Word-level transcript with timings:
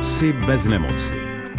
Moci 0.00 0.32
bez 0.32 0.64
nemoci. 0.64 1.14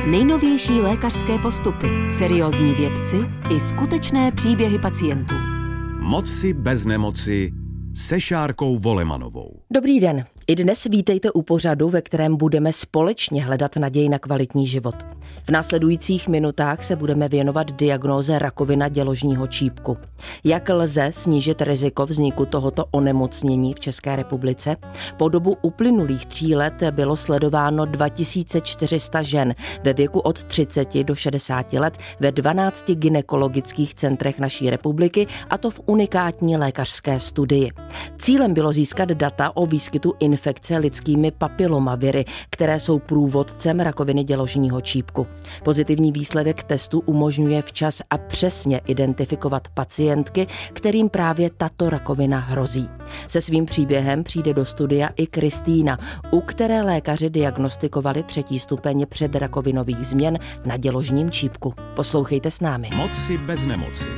Nejnovější 0.08 0.72
lékařské 0.74 1.38
postupy, 1.38 1.88
seriózní 2.10 2.74
vědci 2.74 3.18
i 3.56 3.60
skutečné 3.60 4.32
příběhy 4.32 4.80
pacientů. 4.80 5.36
Moci 6.00 6.54
bez 6.54 6.86
nemoci 6.86 7.52
se 7.96 8.22
Šárkou 8.22 8.78
Volemanovou. 8.78 9.60
Dobrý 9.72 10.00
den. 10.00 10.26
I 10.48 10.56
dnes 10.56 10.84
vítejte 10.84 11.32
u 11.32 11.42
pořadu, 11.42 11.90
ve 11.90 12.02
kterém 12.02 12.38
budeme 12.38 12.74
společně 12.74 13.44
hledat 13.44 13.76
naději 13.76 14.10
na 14.10 14.20
kvalitní 14.20 14.68
život. 14.68 14.96
V 15.48 15.50
následujících 15.50 16.28
minutách 16.28 16.84
se 16.84 16.96
budeme 16.96 17.30
věnovat 17.30 17.72
diagnóze 17.72 18.40
rakovina 18.40 18.88
děložního 18.90 19.48
čípku. 19.48 19.98
Jak 20.44 20.70
lze 20.70 21.10
snížit 21.14 21.62
riziko 21.62 22.06
vzniku 22.06 22.46
tohoto 22.46 22.86
onemocnění 22.92 23.74
v 23.74 23.80
České 23.80 24.16
republice? 24.16 24.76
Po 25.18 25.30
dobu 25.30 25.58
uplynulých 25.62 26.26
tří 26.26 26.56
let 26.56 26.74
bylo 26.92 27.18
sledováno 27.18 27.86
2400 27.86 29.22
žen 29.22 29.56
ve 29.84 29.94
věku 29.94 30.20
od 30.20 30.44
30 30.44 31.04
do 31.04 31.16
60 31.16 31.74
let 31.74 31.98
ve 32.20 32.32
12 32.32 32.92
ginekologických 32.92 33.96
centrech 33.96 34.40
naší 34.40 34.70
republiky 34.70 35.28
a 35.50 35.58
to 35.58 35.70
v 35.70 35.82
unikátní 35.86 36.58
lékařské 36.58 37.20
studii. 37.20 37.72
Cílem 38.18 38.54
bylo 38.54 38.72
získat 38.72 39.10
data 39.10 39.56
o 39.56 39.66
výskytu 39.66 40.14
infekce 40.20 40.78
lidskými 40.78 41.32
papilomaviry, 41.32 42.26
které 42.50 42.80
jsou 42.80 43.00
průvodcem 43.00 43.80
rakoviny 43.80 44.24
děložního 44.24 44.82
čípku. 44.82 45.21
Pozitivní 45.64 46.12
výsledek 46.12 46.64
testu 46.64 47.00
umožňuje 47.00 47.62
včas 47.62 48.02
a 48.10 48.18
přesně 48.18 48.82
identifikovat 48.88 49.68
pacientky, 49.68 50.48
kterým 50.74 51.10
právě 51.10 51.50
tato 51.58 51.90
rakovina 51.90 52.40
hrozí. 52.40 52.90
Se 53.28 53.42
svým 53.42 53.66
příběhem 53.66 54.24
přijde 54.24 54.54
do 54.54 54.66
studia 54.66 55.10
i 55.16 55.28
Kristýna, 55.28 55.98
u 56.32 56.42
které 56.42 56.84
lékaři 56.84 57.30
diagnostikovali 57.30 58.24
třetí 58.24 58.60
stupeň 58.60 59.06
předrakovinových 59.10 60.08
změn 60.08 60.40
na 60.66 60.78
děložním 60.78 61.32
čípku. 61.32 61.74
Poslouchejte 61.96 62.52
s 62.52 62.62
námi. 62.62 62.90
Moci 62.96 63.38
bez 63.38 63.66
nemoci. 63.66 64.10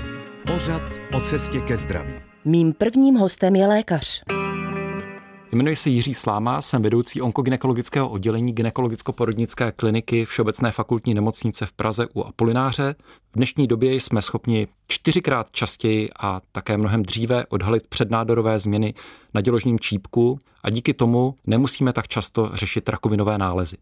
Pořad 0.48 0.82
o 1.18 1.22
cestě 1.22 1.60
ke 1.60 1.78
zdraví. 1.78 2.14
Mým 2.46 2.74
prvním 2.74 3.16
hostem 3.16 3.56
je 3.56 3.68
lékař. 3.68 4.24
Jmenuji 5.54 5.76
se 5.76 5.90
Jiří 5.90 6.14
Sláma, 6.14 6.62
jsem 6.62 6.82
vedoucí 6.82 7.22
onkoginekologického 7.22 8.10
oddělení 8.10 8.56
gynekologicko-porodnické 8.56 9.72
kliniky 9.72 10.26
Všeobecné 10.26 10.72
fakultní 10.72 11.14
nemocnice 11.14 11.66
v 11.66 11.72
Praze 11.72 12.08
u 12.14 12.24
Apolináře. 12.24 12.96
V 13.32 13.36
dnešní 13.36 13.68
době 13.68 13.94
jsme 13.96 14.22
schopni 14.22 14.68
čtyřikrát 14.88 15.52
častěji 15.52 16.10
a 16.20 16.42
také 16.52 16.78
mnohem 16.78 17.04
dříve 17.04 17.46
odhalit 17.46 17.88
přednádorové 17.88 18.60
změny 18.60 18.94
na 19.34 19.42
děložním 19.42 19.80
čípku 19.80 20.40
a 20.64 20.70
díky 20.70 20.94
tomu 20.94 21.36
nemusíme 21.48 21.94
tak 21.94 22.08
často 22.08 22.50
řešit 22.54 22.90
rakovinové 22.90 23.38
nálezy. 23.38 23.78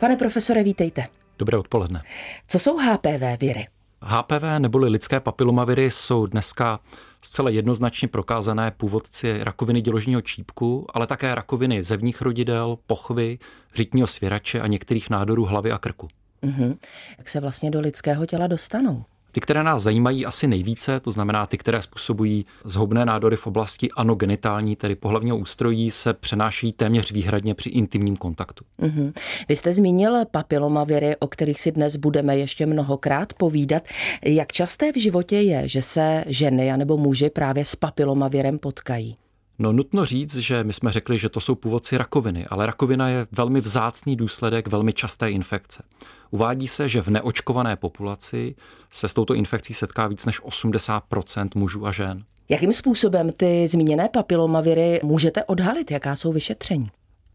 Pane 0.00 0.16
profesore, 0.16 0.62
vítejte. 0.62 1.06
Dobré 1.38 1.58
odpoledne. 1.58 2.02
Co 2.48 2.58
jsou 2.58 2.76
HPV 2.78 3.40
viry? 3.40 3.66
HPV 4.02 4.42
neboli 4.58 4.88
lidské 4.88 5.20
papilomaviry 5.20 5.90
jsou 5.90 6.26
dneska 6.26 6.80
zcela 7.24 7.50
jednoznačně 7.50 8.08
prokázané 8.08 8.70
původci 8.70 9.44
rakoviny 9.44 9.80
děložního 9.80 10.20
čípku, 10.20 10.86
ale 10.94 11.06
také 11.06 11.34
rakoviny 11.34 11.82
zevních 11.82 12.22
rodidel, 12.22 12.78
pochvy, 12.86 13.38
řitního 13.74 14.06
svěrače 14.06 14.60
a 14.60 14.66
některých 14.66 15.10
nádorů 15.10 15.44
hlavy 15.44 15.72
a 15.72 15.78
krku. 15.78 16.08
Mhm. 16.42 16.78
Jak 17.18 17.28
se 17.28 17.40
vlastně 17.40 17.70
do 17.70 17.80
lidského 17.80 18.26
těla 18.26 18.46
dostanou? 18.46 19.04
Ty, 19.34 19.40
které 19.40 19.62
nás 19.62 19.82
zajímají 19.82 20.26
asi 20.26 20.46
nejvíce, 20.46 21.00
to 21.00 21.12
znamená 21.12 21.46
ty, 21.46 21.58
které 21.58 21.82
způsobují 21.82 22.46
zhoubné 22.64 23.04
nádory 23.04 23.36
v 23.36 23.46
oblasti 23.46 23.90
anogenitální, 23.96 24.76
tedy 24.76 24.94
pohlavního 24.94 25.36
ústrojí, 25.36 25.90
se 25.90 26.14
přenášejí 26.14 26.72
téměř 26.72 27.12
výhradně 27.12 27.54
při 27.54 27.70
intimním 27.70 28.16
kontaktu. 28.16 28.64
Mm-hmm. 28.80 29.12
Vy 29.48 29.56
jste 29.56 29.74
zmínil 29.74 30.24
papilomaviry, 30.30 31.16
o 31.16 31.26
kterých 31.26 31.60
si 31.60 31.72
dnes 31.72 31.96
budeme 31.96 32.36
ještě 32.36 32.66
mnohokrát 32.66 33.32
povídat. 33.32 33.82
Jak 34.24 34.52
časté 34.52 34.92
v 34.92 35.00
životě 35.00 35.36
je, 35.36 35.68
že 35.68 35.82
se 35.82 36.24
ženy 36.26 36.72
anebo 36.72 36.96
muži 36.96 37.30
právě 37.30 37.64
s 37.64 37.76
papilomavirem 37.76 38.58
potkají? 38.58 39.16
No 39.58 39.72
nutno 39.72 40.04
říct, 40.04 40.36
že 40.36 40.64
my 40.64 40.72
jsme 40.72 40.92
řekli, 40.92 41.18
že 41.18 41.28
to 41.28 41.40
jsou 41.40 41.54
původci 41.54 41.98
rakoviny, 41.98 42.46
ale 42.46 42.66
rakovina 42.66 43.08
je 43.08 43.26
velmi 43.32 43.60
vzácný 43.60 44.16
důsledek 44.16 44.68
velmi 44.68 44.92
časté 44.92 45.30
infekce. 45.30 45.82
Uvádí 46.30 46.68
se, 46.68 46.88
že 46.88 47.02
v 47.02 47.08
neočkované 47.08 47.76
populaci 47.76 48.54
se 48.90 49.08
s 49.08 49.14
touto 49.14 49.34
infekcí 49.34 49.74
setká 49.74 50.06
víc 50.06 50.26
než 50.26 50.42
80% 50.42 51.48
mužů 51.54 51.86
a 51.86 51.92
žen. 51.92 52.24
Jakým 52.48 52.72
způsobem 52.72 53.32
ty 53.32 53.68
zmíněné 53.68 54.08
papilomaviry 54.08 55.00
můžete 55.02 55.44
odhalit? 55.44 55.90
Jaká 55.90 56.16
jsou 56.16 56.32
vyšetření? 56.32 56.90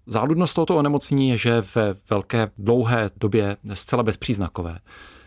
Záludnost 0.08 0.54
tohoto 0.54 0.78
onemocnění 0.78 1.30
je, 1.30 1.38
že 1.38 1.64
ve 1.76 1.96
velké 2.10 2.52
dlouhé 2.58 3.10
době 3.18 3.58
zcela 3.74 4.04
bezpříznakové. 4.04 4.80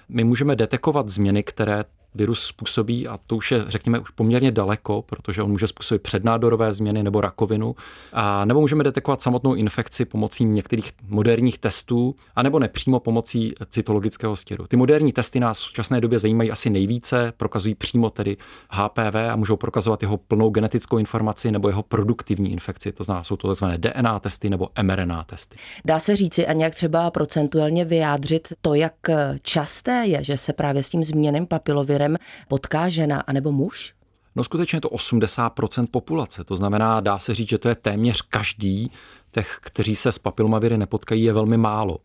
My 0.08 0.24
můžeme 0.24 0.56
detekovat 0.56 1.08
změny, 1.08 1.42
které 1.42 1.84
virus 2.14 2.44
způsobí, 2.44 3.08
a 3.08 3.18
to 3.26 3.36
už 3.36 3.52
je, 3.52 3.64
řekněme, 3.66 3.98
už 3.98 4.10
poměrně 4.10 4.50
daleko, 4.50 5.02
protože 5.02 5.42
on 5.42 5.50
může 5.50 5.66
způsobit 5.66 6.02
přednádorové 6.02 6.72
změny 6.72 7.02
nebo 7.02 7.20
rakovinu, 7.20 7.74
a 8.12 8.44
nebo 8.44 8.60
můžeme 8.60 8.84
detekovat 8.84 9.22
samotnou 9.22 9.54
infekci 9.54 10.04
pomocí 10.04 10.44
některých 10.44 10.92
moderních 11.08 11.58
testů, 11.58 12.14
anebo 12.36 12.58
nepřímo 12.58 13.00
pomocí 13.00 13.54
cytologického 13.70 14.36
stěru. 14.36 14.66
Ty 14.66 14.76
moderní 14.76 15.12
testy 15.12 15.40
nás 15.40 15.58
v 15.58 15.62
současné 15.62 16.00
době 16.00 16.18
zajímají 16.18 16.50
asi 16.50 16.70
nejvíce, 16.70 17.32
prokazují 17.36 17.74
přímo 17.74 18.10
tedy 18.10 18.36
HPV 18.70 19.14
a 19.32 19.36
můžou 19.36 19.56
prokazovat 19.56 20.02
jeho 20.02 20.16
plnou 20.16 20.50
genetickou 20.50 20.98
informaci 20.98 21.52
nebo 21.52 21.68
jeho 21.68 21.82
produktivní 21.82 22.52
infekci. 22.52 22.92
To 22.92 23.04
znamená, 23.04 23.24
jsou 23.24 23.36
to 23.36 23.54
tzv. 23.54 23.64
DNA 23.76 24.18
testy 24.18 24.50
nebo 24.50 24.68
mRNA 24.82 25.24
testy. 25.24 25.56
Dá 25.84 25.98
se 25.98 26.16
říci 26.16 26.46
a 26.46 26.52
nějak 26.52 26.74
třeba 26.74 27.10
procentuálně 27.10 27.84
vyjádřit 27.84 28.52
to, 28.60 28.74
jak 28.74 28.94
časté 29.42 30.04
je, 30.06 30.24
že 30.24 30.38
se 30.38 30.52
právě 30.52 30.82
s 30.82 30.88
tím 30.88 31.04
změněným 31.04 31.46
papilovirem 31.46 32.01
partnerem 32.02 32.16
potká 32.48 32.88
žena 32.88 33.20
anebo 33.20 33.52
muž? 33.52 33.94
No 34.36 34.44
skutečně 34.44 34.76
je 34.76 34.80
to 34.80 34.88
80% 34.88 35.86
populace, 35.90 36.44
to 36.44 36.56
znamená, 36.56 37.00
dá 37.00 37.18
se 37.18 37.34
říct, 37.34 37.48
že 37.48 37.58
to 37.58 37.68
je 37.68 37.74
téměř 37.74 38.22
každý, 38.22 38.90
těch, 39.30 39.58
kteří 39.60 39.96
se 39.96 40.12
s 40.12 40.18
papilomaviry 40.18 40.78
nepotkají, 40.78 41.22
je 41.22 41.32
velmi 41.32 41.56
málo. 41.56 41.98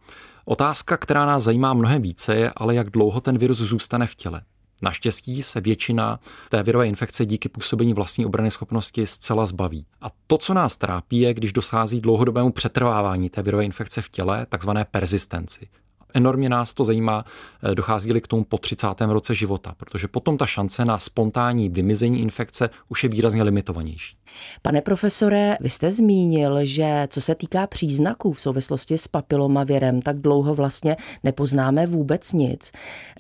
Otázka, 0.45 0.97
která 0.97 1.25
nás 1.25 1.43
zajímá 1.43 1.73
mnohem 1.73 2.01
více, 2.01 2.35
je 2.35 2.51
ale 2.55 2.75
jak 2.75 2.89
dlouho 2.89 3.21
ten 3.21 3.37
virus 3.37 3.57
zůstane 3.57 4.07
v 4.07 4.15
těle. 4.15 4.41
Naštěstí 4.81 5.43
se 5.43 5.61
většina 5.61 6.19
té 6.49 6.63
virové 6.63 6.87
infekce 6.87 7.25
díky 7.25 7.49
působení 7.49 7.93
vlastní 7.93 8.25
obrany 8.25 8.51
schopnosti 8.51 9.07
zcela 9.07 9.45
zbaví. 9.45 9.85
A 10.01 10.07
to, 10.27 10.37
co 10.37 10.53
nás 10.53 10.77
trápí, 10.77 11.19
je, 11.19 11.33
když 11.33 11.53
dochází 11.53 12.01
dlouhodobému 12.01 12.51
přetrvávání 12.51 13.29
té 13.29 13.41
virové 13.41 13.65
infekce 13.65 14.01
v 14.01 14.09
těle, 14.09 14.45
takzvané 14.49 14.85
persistenci 14.85 15.67
enormně 16.13 16.49
nás 16.49 16.73
to 16.73 16.83
zajímá, 16.83 17.25
eh, 17.63 17.75
dochází-li 17.75 18.21
k 18.21 18.27
tomu 18.27 18.43
po 18.43 18.57
30. 18.57 19.13
roce 19.13 19.35
života, 19.35 19.73
protože 19.77 20.07
potom 20.07 20.37
ta 20.37 20.45
šance 20.45 20.85
na 20.85 20.99
spontánní 20.99 21.69
vymizení 21.69 22.21
infekce 22.21 22.69
už 22.89 23.03
je 23.03 23.09
výrazně 23.09 23.43
limitovanější. 23.43 24.17
Pane 24.61 24.81
profesore, 24.81 25.57
vy 25.59 25.69
jste 25.69 25.91
zmínil, 25.91 26.59
že 26.63 27.07
co 27.11 27.21
se 27.21 27.35
týká 27.35 27.67
příznaků 27.67 28.33
v 28.33 28.41
souvislosti 28.41 28.97
s 28.97 29.07
papilomavirem, 29.07 30.01
tak 30.01 30.19
dlouho 30.19 30.55
vlastně 30.55 30.97
nepoznáme 31.23 31.87
vůbec 31.87 32.33
nic. 32.33 32.71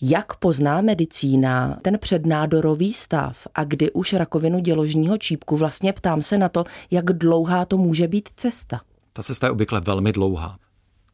Jak 0.01 0.35
pozná 0.35 0.81
medicína 0.81 1.77
ten 1.81 1.99
přednádorový 1.99 2.93
stav 2.93 3.47
a 3.55 3.63
kdy 3.63 3.91
už 3.91 4.13
rakovinu 4.13 4.59
děložního 4.59 5.17
čípku? 5.17 5.57
Vlastně 5.57 5.93
ptám 5.93 6.21
se 6.21 6.37
na 6.37 6.49
to, 6.49 6.63
jak 6.91 7.05
dlouhá 7.05 7.65
to 7.65 7.77
může 7.77 8.07
být 8.07 8.29
cesta. 8.37 8.81
Ta 9.13 9.23
cesta 9.23 9.47
je 9.47 9.51
obvykle 9.51 9.81
velmi 9.81 10.13
dlouhá. 10.13 10.57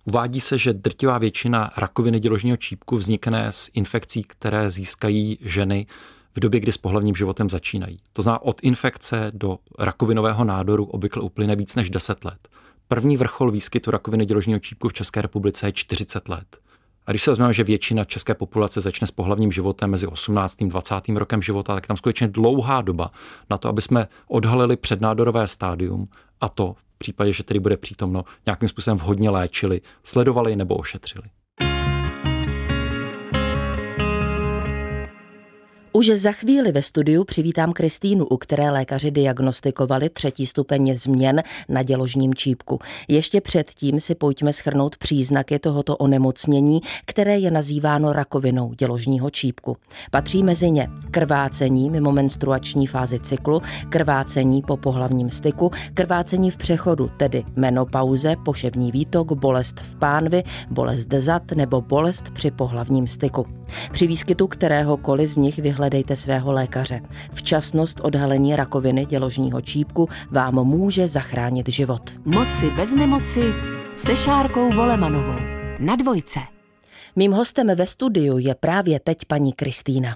Uvádí 0.05 0.41
se, 0.41 0.57
že 0.57 0.73
drtivá 0.73 1.17
většina 1.17 1.71
rakoviny 1.77 2.19
děložního 2.19 2.57
čípku 2.57 2.97
vznikne 2.97 3.51
z 3.51 3.69
infekcí, 3.73 4.23
které 4.23 4.69
získají 4.69 5.37
ženy 5.41 5.85
v 6.35 6.39
době, 6.39 6.59
kdy 6.59 6.71
s 6.71 6.77
pohlavním 6.77 7.15
životem 7.15 7.49
začínají. 7.49 7.99
To 8.13 8.21
znamená, 8.21 8.41
od 8.41 8.59
infekce 8.63 9.31
do 9.33 9.57
rakovinového 9.79 10.43
nádoru 10.43 10.85
obvykle 10.85 11.21
uplyne 11.21 11.55
víc 11.55 11.75
než 11.75 11.89
10 11.89 12.25
let. 12.25 12.47
První 12.87 13.17
vrchol 13.17 13.51
výskytu 13.51 13.91
rakoviny 13.91 14.25
děložního 14.25 14.59
čípku 14.59 14.89
v 14.89 14.93
České 14.93 15.21
republice 15.21 15.67
je 15.67 15.71
40 15.71 16.29
let. 16.29 16.57
A 17.05 17.11
když 17.11 17.23
se 17.23 17.31
vezmeme, 17.31 17.53
že 17.53 17.63
většina 17.63 18.03
české 18.03 18.33
populace 18.33 18.81
začne 18.81 19.07
s 19.07 19.11
pohlavním 19.11 19.51
životem 19.51 19.89
mezi 19.89 20.07
18. 20.07 20.61
a 20.61 20.65
20. 20.65 20.95
rokem 21.15 21.41
života, 21.41 21.75
tak 21.75 21.87
tam 21.87 21.97
skutečně 21.97 22.27
dlouhá 22.27 22.81
doba 22.81 23.11
na 23.49 23.57
to, 23.57 23.69
aby 23.69 23.81
jsme 23.81 24.07
odhalili 24.27 24.75
přednádorové 24.77 25.47
stádium 25.47 26.07
a 26.41 26.49
to 26.49 26.75
případě, 27.03 27.33
že 27.33 27.43
tedy 27.43 27.59
bude 27.59 27.77
přítomno, 27.77 28.23
nějakým 28.45 28.69
způsobem 28.69 28.97
vhodně 28.97 29.29
léčili, 29.29 29.81
sledovali 30.03 30.55
nebo 30.55 30.75
ošetřili. 30.75 31.27
Už 35.95 36.11
za 36.15 36.31
chvíli 36.31 36.71
ve 36.71 36.81
studiu 36.81 37.23
přivítám 37.23 37.73
Kristýnu, 37.73 38.25
u 38.25 38.37
které 38.37 38.71
lékaři 38.71 39.11
diagnostikovali 39.11 40.09
třetí 40.09 40.45
stupeň 40.45 40.97
změn 40.97 41.43
na 41.69 41.83
děložním 41.83 42.33
čípku. 42.33 42.79
Ještě 43.07 43.41
předtím 43.41 43.99
si 43.99 44.15
pojďme 44.15 44.53
schrnout 44.53 44.97
příznaky 44.97 45.59
tohoto 45.59 45.97
onemocnění, 45.97 46.81
které 47.05 47.37
je 47.39 47.51
nazýváno 47.51 48.13
rakovinou 48.13 48.73
děložního 48.73 49.29
čípku. 49.29 49.77
Patří 50.11 50.43
mezi 50.43 50.71
ně 50.71 50.87
krvácení 51.11 51.89
mimo 51.89 52.11
menstruační 52.11 52.87
fázi 52.87 53.19
cyklu, 53.19 53.61
krvácení 53.89 54.61
po 54.61 54.77
pohlavním 54.77 55.29
styku, 55.29 55.71
krvácení 55.93 56.51
v 56.51 56.57
přechodu, 56.57 57.11
tedy 57.17 57.43
menopauze, 57.55 58.35
poševní 58.45 58.91
výtok, 58.91 59.31
bolest 59.31 59.79
v 59.79 59.95
pánvi, 59.95 60.43
bolest 60.69 61.07
zad 61.17 61.51
nebo 61.51 61.81
bolest 61.81 62.29
při 62.29 62.51
pohlavním 62.51 63.07
styku. 63.07 63.45
Při 63.91 64.07
výskytu 64.07 64.47
kteréhokoliv 64.47 65.29
z 65.29 65.37
nich 65.37 65.57
vyhledává 65.59 65.82
hledejte 65.83 66.15
svého 66.15 66.51
lékaře. 66.51 67.01
Včasnost 67.33 67.99
odhalení 68.03 68.55
rakoviny 68.55 69.05
děložního 69.05 69.61
čípku 69.61 70.09
vám 70.31 70.55
může 70.55 71.07
zachránit 71.07 71.69
život. 71.69 72.01
Moci 72.25 72.71
bez 72.71 72.95
nemoci 72.95 73.53
se 73.95 74.15
Šárkou 74.15 74.71
Volemanovou. 74.71 75.39
Na 75.79 75.95
dvojce. 75.95 76.39
Mým 77.15 77.31
hostem 77.31 77.67
ve 77.75 77.87
studiu 77.87 78.37
je 78.37 78.55
právě 78.55 78.99
teď 78.99 79.17
paní 79.27 79.53
Kristýna. 79.53 80.15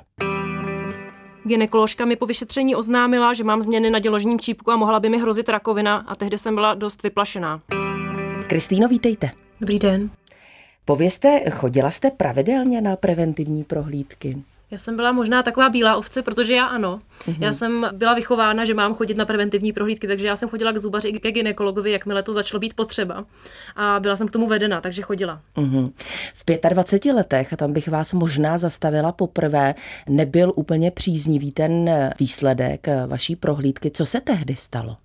Ginekoložka 1.47 2.05
mi 2.05 2.15
po 2.15 2.25
vyšetření 2.25 2.75
oznámila, 2.75 3.33
že 3.33 3.43
mám 3.43 3.61
změny 3.61 3.89
na 3.89 3.99
děložním 3.99 4.39
čípku 4.39 4.71
a 4.71 4.75
mohla 4.75 4.99
by 4.99 5.09
mi 5.09 5.19
hrozit 5.19 5.49
rakovina 5.49 5.97
a 5.97 6.15
tehdy 6.15 6.37
jsem 6.37 6.55
byla 6.55 6.73
dost 6.73 7.03
vyplašená. 7.03 7.61
Kristýno, 8.47 8.87
vítejte. 8.87 9.29
Dobrý 9.61 9.79
den. 9.79 10.09
Povězte, 10.85 11.49
chodila 11.51 11.91
jste 11.91 12.11
pravidelně 12.11 12.81
na 12.81 12.95
preventivní 12.95 13.63
prohlídky? 13.63 14.43
Já 14.71 14.77
jsem 14.77 14.95
byla 14.95 15.11
možná 15.11 15.43
taková 15.43 15.69
bílá 15.69 15.95
ovce, 15.95 16.21
protože 16.21 16.53
já 16.53 16.65
ano. 16.65 16.99
Mm-hmm. 17.25 17.35
Já 17.39 17.53
jsem 17.53 17.89
byla 17.93 18.13
vychována, 18.13 18.65
že 18.65 18.73
mám 18.73 18.93
chodit 18.95 19.17
na 19.17 19.25
preventivní 19.25 19.73
prohlídky, 19.73 20.07
takže 20.07 20.27
já 20.27 20.35
jsem 20.35 20.49
chodila 20.49 20.71
k 20.71 20.77
zubaři 20.77 21.07
i 21.07 21.19
ke 21.19 21.31
ginekologovi, 21.31 21.91
jakmile 21.91 22.23
to 22.23 22.33
začalo 22.33 22.59
být 22.59 22.73
potřeba. 22.73 23.25
A 23.75 23.99
byla 23.99 24.15
jsem 24.15 24.27
k 24.27 24.31
tomu 24.31 24.47
vedena, 24.47 24.81
takže 24.81 25.01
chodila. 25.01 25.41
Mm-hmm. 25.57 25.91
V 26.33 26.69
25 26.69 27.13
letech, 27.13 27.53
a 27.53 27.55
tam 27.55 27.73
bych 27.73 27.87
vás 27.87 28.13
možná 28.13 28.57
zastavila 28.57 29.11
poprvé, 29.11 29.75
nebyl 30.09 30.53
úplně 30.55 30.91
příznivý 30.91 31.51
ten 31.51 31.89
výsledek 32.19 32.87
vaší 33.07 33.35
prohlídky. 33.35 33.91
Co 33.91 34.05
se 34.05 34.21
tehdy 34.21 34.55
stalo? 34.55 34.97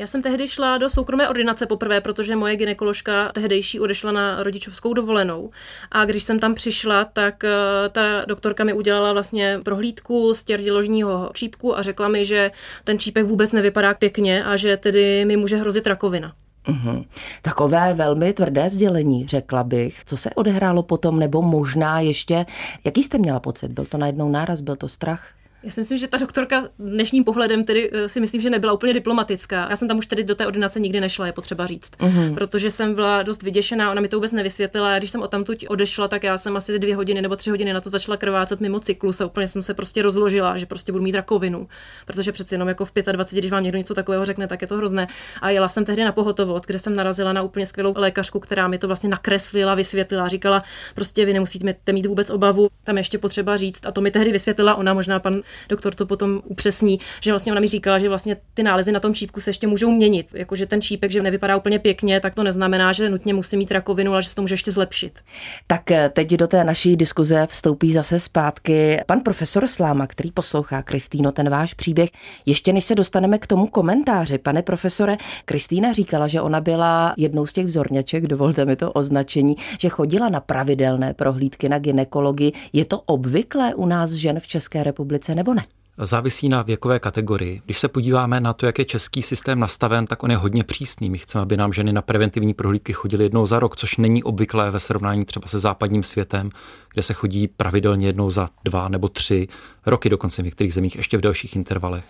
Já 0.00 0.06
jsem 0.06 0.22
tehdy 0.22 0.48
šla 0.48 0.78
do 0.78 0.90
soukromé 0.90 1.28
ordinace 1.28 1.66
poprvé, 1.66 2.00
protože 2.00 2.36
moje 2.36 2.56
ginekoložka 2.56 3.32
tehdejší 3.32 3.80
odešla 3.80 4.12
na 4.12 4.42
rodičovskou 4.42 4.94
dovolenou. 4.94 5.50
A 5.90 6.04
když 6.04 6.22
jsem 6.22 6.38
tam 6.38 6.54
přišla, 6.54 7.04
tak 7.04 7.44
eh, 7.44 7.50
ta 7.92 8.24
doktorka 8.24 8.64
mi 8.64 8.72
udělala 8.72 9.12
vlastně 9.12 9.60
prohlídku 9.64 10.34
z 10.34 10.44
těrdiložního 10.44 11.30
čípku 11.34 11.78
a 11.78 11.82
řekla 11.82 12.08
mi, 12.08 12.24
že 12.24 12.50
ten 12.84 12.98
čípek 12.98 13.26
vůbec 13.26 13.52
nevypadá 13.52 13.94
pěkně 13.94 14.44
a 14.44 14.56
že 14.56 14.76
tedy 14.76 15.24
mi 15.24 15.36
může 15.36 15.56
hrozit 15.56 15.86
rakovina. 15.86 16.32
Uhum. 16.68 17.04
Takové 17.42 17.94
velmi 17.94 18.32
tvrdé 18.32 18.70
sdělení, 18.70 19.26
řekla 19.26 19.64
bych. 19.64 20.04
Co 20.04 20.16
se 20.16 20.30
odehrálo 20.30 20.82
potom, 20.82 21.18
nebo 21.18 21.42
možná 21.42 22.00
ještě, 22.00 22.46
jaký 22.84 23.02
jste 23.02 23.18
měla 23.18 23.40
pocit? 23.40 23.72
Byl 23.72 23.86
to 23.86 23.98
najednou 23.98 24.30
náraz, 24.30 24.60
byl 24.60 24.76
to 24.76 24.88
strach? 24.88 25.37
Já 25.62 25.70
si 25.70 25.80
myslím, 25.80 25.98
že 25.98 26.08
ta 26.08 26.16
doktorka 26.16 26.68
dnešním 26.78 27.24
pohledem 27.24 27.64
tedy 27.64 27.90
eh, 27.92 28.08
si 28.08 28.20
myslím, 28.20 28.40
že 28.40 28.50
nebyla 28.50 28.72
úplně 28.72 28.92
diplomatická. 28.92 29.66
Já 29.70 29.76
jsem 29.76 29.88
tam 29.88 29.98
už 29.98 30.06
tedy 30.06 30.24
do 30.24 30.34
té 30.34 30.46
ordinace 30.46 30.80
nikdy 30.80 31.00
nešla, 31.00 31.26
je 31.26 31.32
potřeba 31.32 31.66
říct. 31.66 31.90
Mm-hmm. 31.98 32.34
Protože 32.34 32.70
jsem 32.70 32.94
byla 32.94 33.22
dost 33.22 33.42
vyděšená, 33.42 33.90
ona 33.90 34.00
mi 34.00 34.08
to 34.08 34.16
vůbec 34.16 34.32
nevysvětlila. 34.32 34.94
A 34.94 34.98
když 34.98 35.10
jsem 35.10 35.22
o 35.22 35.28
tamtuť 35.28 35.66
odešla, 35.68 36.08
tak 36.08 36.24
já 36.24 36.38
jsem 36.38 36.56
asi 36.56 36.78
dvě 36.78 36.96
hodiny 36.96 37.22
nebo 37.22 37.36
tři 37.36 37.50
hodiny 37.50 37.72
na 37.72 37.80
to 37.80 37.90
začala 37.90 38.16
krvácet 38.16 38.60
mimo 38.60 38.80
cyklus 38.80 39.20
a 39.20 39.26
úplně 39.26 39.48
jsem 39.48 39.62
se 39.62 39.74
prostě 39.74 40.02
rozložila, 40.02 40.56
že 40.56 40.66
prostě 40.66 40.92
budu 40.92 41.04
mít 41.04 41.14
rakovinu. 41.14 41.68
Protože 42.06 42.32
přeci 42.32 42.54
jenom 42.54 42.68
jako 42.68 42.84
v 42.84 42.92
25, 43.12 43.40
když 43.40 43.50
vám 43.50 43.62
někdo 43.62 43.78
něco 43.78 43.94
takového 43.94 44.24
řekne, 44.24 44.46
tak 44.46 44.62
je 44.62 44.68
to 44.68 44.76
hrozné. 44.76 45.08
A 45.40 45.50
jela 45.50 45.68
jsem 45.68 45.84
tehdy 45.84 46.04
na 46.04 46.12
pohotovost, 46.12 46.66
kde 46.66 46.78
jsem 46.78 46.96
narazila 46.96 47.32
na 47.32 47.42
úplně 47.42 47.66
skvělou 47.66 47.94
lékařku, 47.96 48.40
která 48.40 48.68
mi 48.68 48.78
to 48.78 48.86
vlastně 48.86 49.08
nakreslila, 49.08 49.74
vysvětlila, 49.74 50.28
říkala, 50.28 50.62
prostě 50.94 51.24
vy 51.24 51.32
nemusíte 51.32 51.92
mít 51.92 52.06
vůbec 52.06 52.30
obavu, 52.30 52.68
tam 52.84 52.98
ještě 52.98 53.18
potřeba 53.18 53.56
říct. 53.56 53.86
A 53.86 53.92
to 53.92 54.00
mi 54.00 54.10
tehdy 54.10 54.32
vysvětlila 54.32 54.74
ona, 54.74 54.94
možná 54.94 55.20
pan 55.20 55.42
doktor 55.68 55.94
to 55.94 56.06
potom 56.06 56.40
upřesní, 56.44 57.00
že 57.20 57.32
vlastně 57.32 57.52
ona 57.52 57.60
mi 57.60 57.68
říkala, 57.68 57.98
že 57.98 58.08
vlastně 58.08 58.36
ty 58.54 58.62
nálezy 58.62 58.92
na 58.92 59.00
tom 59.00 59.14
čípku 59.14 59.40
se 59.40 59.50
ještě 59.50 59.66
můžou 59.66 59.90
měnit. 59.90 60.26
Jakože 60.34 60.66
ten 60.66 60.82
čípek, 60.82 61.10
že 61.10 61.22
nevypadá 61.22 61.56
úplně 61.56 61.78
pěkně, 61.78 62.20
tak 62.20 62.34
to 62.34 62.42
neznamená, 62.42 62.92
že 62.92 63.10
nutně 63.10 63.34
musí 63.34 63.56
mít 63.56 63.72
rakovinu, 63.72 64.12
ale 64.12 64.22
že 64.22 64.28
se 64.28 64.34
to 64.34 64.42
může 64.42 64.54
ještě 64.54 64.72
zlepšit. 64.72 65.18
Tak 65.66 65.90
eh, 65.90 66.10
teď 66.14 66.30
do 66.30 66.46
té 66.46 66.64
naší 66.64 66.96
diskuze 66.96 67.46
vstoupí 67.46 67.92
zase 67.92 68.20
zpátky 68.20 69.00
pan 69.06 69.20
profesor 69.20 69.66
Sláma, 69.66 70.06
který 70.06 70.32
poslouchá 70.32 70.82
Kristýno 70.82 71.32
ten 71.32 71.50
váš 71.50 71.74
příběh. 71.74 72.10
Ještě 72.46 72.72
než 72.72 72.84
se 72.84 72.94
dostaneme 72.94 73.38
k 73.38 73.46
tomu 73.46 73.66
komentáři, 73.66 74.38
pane 74.38 74.62
profesore, 74.62 75.16
Kristýna 75.44 75.92
říkala, 75.92 76.28
že 76.28 76.40
ona 76.40 76.60
byla 76.60 77.14
jednou 77.16 77.46
z 77.46 77.52
těch 77.52 77.66
vzorněček, 77.66 78.26
dovolte 78.26 78.64
mi 78.64 78.76
to 78.76 78.92
označení, 78.92 79.56
že 79.80 79.88
chodila 79.88 80.28
na 80.28 80.40
pravidelné 80.40 81.14
prohlídky 81.14 81.68
na 81.68 81.78
ginekologii. 81.78 82.52
Je 82.72 82.84
to 82.84 83.00
obvyklé 83.00 83.74
u 83.74 83.86
nás 83.86 84.10
žen 84.10 84.40
v 84.40 84.46
České 84.46 84.84
republice 84.84 85.34
nebo 85.38 85.54
ne? 85.54 85.66
závisí 85.98 86.48
na 86.48 86.62
věkové 86.62 86.98
kategorii. 86.98 87.62
Když 87.64 87.78
se 87.78 87.88
podíváme 87.88 88.40
na 88.40 88.52
to, 88.52 88.66
jak 88.66 88.78
je 88.78 88.84
český 88.84 89.22
systém 89.22 89.60
nastaven, 89.60 90.06
tak 90.06 90.22
on 90.22 90.30
je 90.30 90.36
hodně 90.36 90.64
přísný. 90.64 91.10
My 91.10 91.18
chceme, 91.18 91.42
aby 91.42 91.56
nám 91.56 91.72
ženy 91.72 91.92
na 91.92 92.02
preventivní 92.02 92.54
prohlídky 92.54 92.92
chodily 92.92 93.24
jednou 93.24 93.46
za 93.46 93.58
rok, 93.58 93.76
což 93.76 93.96
není 93.96 94.22
obvyklé 94.22 94.70
ve 94.70 94.80
srovnání 94.80 95.24
třeba 95.24 95.46
se 95.46 95.58
západním 95.58 96.02
světem, 96.02 96.50
kde 96.92 97.02
se 97.02 97.14
chodí 97.14 97.48
pravidelně 97.48 98.06
jednou 98.06 98.30
za 98.30 98.48
dva 98.64 98.88
nebo 98.88 99.08
tři 99.08 99.48
roky, 99.86 100.08
dokonce 100.08 100.42
v 100.42 100.44
některých 100.44 100.74
zemích 100.74 100.96
ještě 100.96 101.18
v 101.18 101.20
dalších 101.20 101.56
intervalech 101.56 102.04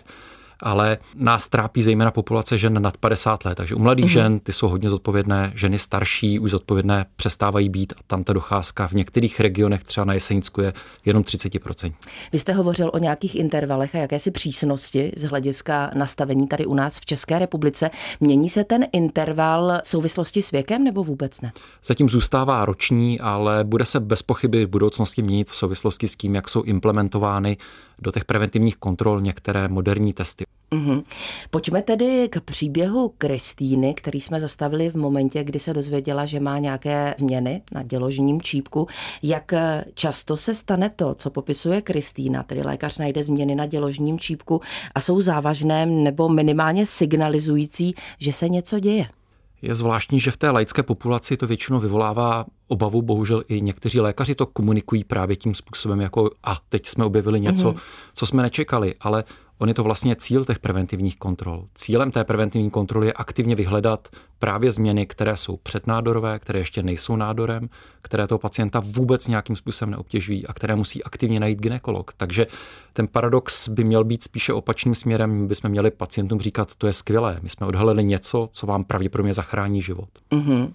ale 0.63 0.97
nás 1.15 1.47
trápí 1.47 1.83
zejména 1.83 2.11
populace 2.11 2.57
žen 2.57 2.81
nad 2.81 2.97
50 2.97 3.45
let. 3.45 3.55
Takže 3.55 3.75
u 3.75 3.79
mladých 3.79 4.05
mm-hmm. 4.05 4.09
žen 4.09 4.39
ty 4.39 4.53
jsou 4.53 4.67
hodně 4.67 4.89
zodpovědné, 4.89 5.51
ženy 5.55 5.77
starší 5.77 6.39
už 6.39 6.51
zodpovědné 6.51 7.05
přestávají 7.15 7.69
být 7.69 7.93
a 7.97 7.99
tam 8.07 8.23
ta 8.23 8.33
docházka 8.33 8.87
v 8.87 8.91
některých 8.91 9.39
regionech, 9.39 9.83
třeba 9.83 10.05
na 10.05 10.13
Jesenicku, 10.13 10.61
je 10.61 10.73
jenom 11.05 11.23
30%. 11.23 11.93
Vy 12.33 12.39
jste 12.39 12.53
hovořil 12.53 12.91
o 12.93 12.97
nějakých 12.97 13.35
intervalech 13.35 13.95
a 13.95 13.97
jakési 13.97 14.31
přísnosti 14.31 15.11
z 15.15 15.23
hlediska 15.23 15.91
nastavení 15.95 16.47
tady 16.47 16.65
u 16.65 16.73
nás 16.73 16.99
v 16.99 17.05
České 17.05 17.39
republice. 17.39 17.89
Mění 18.19 18.49
se 18.49 18.63
ten 18.63 18.85
interval 18.91 19.79
v 19.83 19.89
souvislosti 19.89 20.41
s 20.41 20.51
věkem 20.51 20.83
nebo 20.83 21.03
vůbec 21.03 21.41
ne? 21.41 21.51
Zatím 21.85 22.09
zůstává 22.09 22.65
roční, 22.65 23.19
ale 23.19 23.63
bude 23.63 23.85
se 23.85 23.99
bez 23.99 24.21
pochyby 24.21 24.65
v 24.65 24.69
budoucnosti 24.69 25.21
měnit 25.21 25.49
v 25.49 25.55
souvislosti 25.55 26.07
s 26.07 26.15
tím, 26.15 26.35
jak 26.35 26.49
jsou 26.49 26.63
implementovány 26.63 27.57
do 28.01 28.11
těch 28.11 28.25
preventivních 28.25 28.77
kontrol 28.77 29.21
některé 29.21 29.67
moderní 29.67 30.13
testy. 30.13 30.45
Mm-hmm. 30.71 31.03
Pojďme 31.49 31.81
tedy 31.81 32.29
k 32.31 32.41
příběhu 32.41 33.13
Kristýny, 33.17 33.93
který 33.93 34.21
jsme 34.21 34.39
zastavili 34.39 34.89
v 34.89 34.95
momentě, 34.95 35.43
kdy 35.43 35.59
se 35.59 35.73
dozvěděla, 35.73 36.25
že 36.25 36.39
má 36.39 36.59
nějaké 36.59 37.15
změny 37.19 37.61
na 37.71 37.83
děložním 37.83 38.41
čípku. 38.41 38.87
Jak 39.23 39.53
často 39.93 40.37
se 40.37 40.55
stane 40.55 40.89
to, 40.89 41.15
co 41.15 41.29
popisuje 41.29 41.81
Kristýna, 41.81 42.43
tedy 42.43 42.61
lékař 42.61 42.97
najde 42.97 43.23
změny 43.23 43.55
na 43.55 43.65
děložním 43.65 44.19
čípku 44.19 44.61
a 44.95 45.01
jsou 45.01 45.21
závažné 45.21 45.85
nebo 45.85 46.29
minimálně 46.29 46.85
signalizující, 46.85 47.95
že 48.19 48.33
se 48.33 48.49
něco 48.49 48.79
děje? 48.79 49.05
Je 49.61 49.75
zvláštní, 49.75 50.19
že 50.19 50.31
v 50.31 50.37
té 50.37 50.49
laické 50.49 50.83
populaci 50.83 51.37
to 51.37 51.47
většinou 51.47 51.79
vyvolává 51.79 52.45
obavu, 52.67 53.01
bohužel 53.01 53.43
i 53.47 53.61
někteří 53.61 53.99
lékaři 53.99 54.35
to 54.35 54.45
komunikují 54.45 55.03
právě 55.03 55.35
tím 55.35 55.55
způsobem, 55.55 56.01
jako 56.01 56.29
a 56.43 56.57
teď 56.69 56.87
jsme 56.87 57.05
objevili 57.05 57.39
něco, 57.39 57.71
mm-hmm. 57.71 57.79
co 58.13 58.25
jsme 58.25 58.43
nečekali, 58.43 58.95
ale 58.99 59.23
On 59.59 59.67
je 59.67 59.73
to 59.73 59.83
vlastně 59.83 60.15
cíl 60.15 60.45
těch 60.45 60.59
preventivních 60.59 61.17
kontrol. 61.17 61.65
Cílem 61.75 62.11
té 62.11 62.23
preventivní 62.23 62.69
kontroly 62.69 63.07
je 63.07 63.13
aktivně 63.13 63.55
vyhledat 63.55 64.07
právě 64.39 64.71
změny, 64.71 65.05
které 65.05 65.37
jsou 65.37 65.57
přednádorové, 65.57 66.39
které 66.39 66.59
ještě 66.59 66.83
nejsou 66.83 67.15
nádorem, 67.15 67.69
které 68.01 68.27
toho 68.27 68.39
pacienta 68.39 68.81
vůbec 68.85 69.27
nějakým 69.27 69.55
způsobem 69.55 69.91
neobtěžují 69.91 70.47
a 70.47 70.53
které 70.53 70.75
musí 70.75 71.03
aktivně 71.03 71.39
najít 71.39 71.59
ginekolog. 71.59 72.13
Takže 72.17 72.47
ten 72.93 73.07
paradox 73.07 73.69
by 73.69 73.83
měl 73.83 74.03
být 74.03 74.23
spíše 74.23 74.53
opačným 74.53 74.95
směrem. 74.95 75.31
My 75.31 75.47
bychom 75.47 75.69
měli 75.69 75.91
pacientům 75.91 76.39
říkat, 76.39 76.75
to 76.75 76.87
je 76.87 76.93
skvělé, 76.93 77.39
my 77.41 77.49
jsme 77.49 77.67
odhalili 77.67 78.03
něco, 78.03 78.49
co 78.51 78.67
vám 78.67 78.83
pravděpodobně 78.83 79.33
zachrání 79.33 79.81
život. 79.81 80.09
Mm-hmm. 80.31 80.73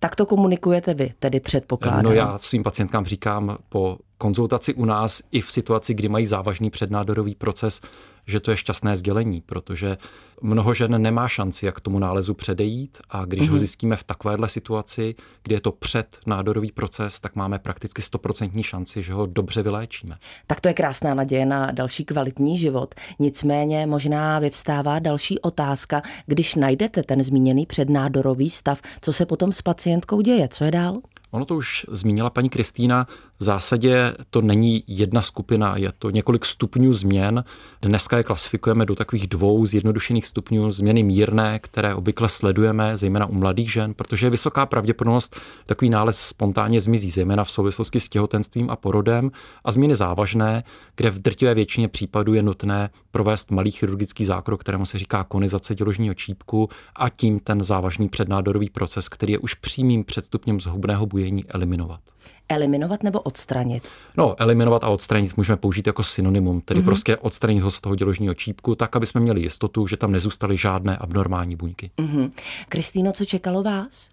Tak 0.00 0.16
to 0.16 0.26
komunikujete 0.26 0.94
vy, 0.94 1.12
tedy 1.18 1.40
předpokládám. 1.40 2.02
No 2.02 2.12
já 2.12 2.38
svým 2.38 2.62
pacientkám 2.62 3.04
říkám 3.04 3.58
po 3.68 3.98
konzultaci 4.18 4.74
u 4.74 4.84
nás 4.84 5.22
i 5.32 5.40
v 5.40 5.52
situaci, 5.52 5.94
kdy 5.94 6.08
mají 6.08 6.26
závažný 6.26 6.70
přednádorový 6.70 7.34
proces, 7.34 7.80
že 8.26 8.40
to 8.40 8.50
je 8.50 8.56
šťastné 8.56 8.96
sdělení, 8.96 9.40
protože 9.40 9.96
mnoho 10.42 10.74
žen 10.74 11.02
nemá 11.02 11.28
šanci, 11.28 11.66
jak 11.66 11.80
tomu 11.80 11.98
nálezu 11.98 12.34
předejít 12.34 12.98
a 13.10 13.24
když 13.24 13.42
mm-hmm. 13.42 13.48
ho 13.48 13.54
mhm. 13.54 13.58
zjistíme 13.58 13.96
v 13.96 14.04
takovéhle 14.04 14.48
situaci, 14.48 15.14
kdy 15.42 15.54
je 15.54 15.60
to 15.60 15.72
přednádorový 15.72 16.72
proces, 16.72 17.20
tak 17.20 17.36
máme 17.36 17.58
prakticky 17.58 18.02
stoprocentní 18.02 18.62
šanci, 18.62 19.02
že 19.02 19.12
ho 19.12 19.26
dobře 19.26 19.62
vyléčíme. 19.62 20.16
Tak 20.46 20.60
to 20.60 20.68
je 20.68 20.74
krásná 20.74 21.14
naděje 21.14 21.46
na 21.46 21.70
další 21.70 22.04
kvalitní 22.04 22.58
život. 22.58 22.94
Nicméně 23.18 23.86
možná 23.86 24.38
vyvstává 24.38 24.98
další 24.98 25.40
otázka, 25.40 26.02
když 26.26 26.54
najdete 26.54 27.02
ten 27.02 27.24
zmíněný 27.24 27.66
přednádorový 27.66 28.50
stav, 28.50 28.80
co 29.00 29.12
se 29.12 29.26
potom 29.26 29.52
s 29.52 29.62
pacientkou 29.62 30.20
děje, 30.20 30.48
co 30.48 30.64
je 30.64 30.70
dál? 30.70 31.00
Ono 31.32 31.44
to 31.44 31.56
už 31.56 31.86
zmínila 31.92 32.30
paní 32.30 32.50
Kristýna, 32.50 33.06
V 33.40 33.44
zásadě 33.44 34.14
to 34.30 34.40
není 34.40 34.84
jedna 34.86 35.22
skupina, 35.22 35.76
je 35.76 35.92
to 35.98 36.10
několik 36.10 36.44
stupňů 36.44 36.94
změn. 36.94 37.44
Dneska 37.82 38.16
je 38.16 38.22
klasifikujeme 38.22 38.86
do 38.86 38.94
takových 38.94 39.26
dvou 39.26 39.66
zjednodušených 39.66 40.26
stupňů. 40.26 40.72
Změny 40.72 41.02
mírné, 41.02 41.58
které 41.58 41.94
obvykle 41.94 42.28
sledujeme, 42.28 42.96
zejména 42.96 43.26
u 43.26 43.34
mladých 43.34 43.72
žen, 43.72 43.94
protože 43.94 44.26
je 44.26 44.30
vysoká 44.30 44.66
pravděpodobnost 44.66 45.36
takový 45.66 45.90
nález 45.90 46.20
spontánně 46.20 46.80
zmizí, 46.80 47.10
zejména 47.10 47.44
v 47.44 47.50
souvislosti 47.50 48.00
s 48.00 48.08
těhotenstvím 48.08 48.70
a 48.70 48.76
porodem, 48.76 49.30
a 49.64 49.72
změny 49.72 49.96
závažné, 49.96 50.64
kde 50.96 51.10
v 51.10 51.18
drtivé 51.18 51.54
většině 51.54 51.88
případů 51.88 52.34
je 52.34 52.42
nutné 52.42 52.90
provést 53.10 53.50
malý 53.50 53.70
chirurgický 53.70 54.24
zákrok, 54.24 54.60
kterému 54.60 54.86
se 54.86 54.98
říká 54.98 55.24
konizace 55.24 55.74
děložního 55.74 56.14
čípku 56.14 56.68
a 56.96 57.08
tím 57.08 57.40
ten 57.40 57.64
závažný 57.64 58.08
přednádorový 58.08 58.70
proces, 58.70 59.08
který 59.08 59.32
je 59.32 59.38
už 59.38 59.54
přímým 59.54 60.04
předstupněm 60.04 60.60
zhubného 60.60 61.06
bujení, 61.06 61.44
eliminovat 61.48 62.00
eliminovat 62.48 63.02
nebo 63.02 63.20
odstranit? 63.20 63.88
No, 64.16 64.34
eliminovat 64.38 64.84
a 64.84 64.88
odstranit 64.88 65.36
můžeme 65.36 65.56
použít 65.56 65.86
jako 65.86 66.02
synonymum, 66.02 66.60
tedy 66.60 66.80
mm-hmm. 66.80 66.84
prostě 66.84 67.16
odstranit 67.16 67.60
ho 67.62 67.70
z 67.70 67.80
toho 67.80 67.94
děložního 67.94 68.34
čípku, 68.34 68.74
tak, 68.74 68.96
aby 68.96 69.06
jsme 69.06 69.20
měli 69.20 69.40
jistotu, 69.40 69.86
že 69.86 69.96
tam 69.96 70.12
nezůstaly 70.12 70.56
žádné 70.56 70.96
abnormální 70.96 71.56
buňky. 71.56 71.90
Mm-hmm. 71.98 72.30
Kristýno, 72.68 73.12
co 73.12 73.24
čekalo 73.24 73.62
vás? 73.62 74.10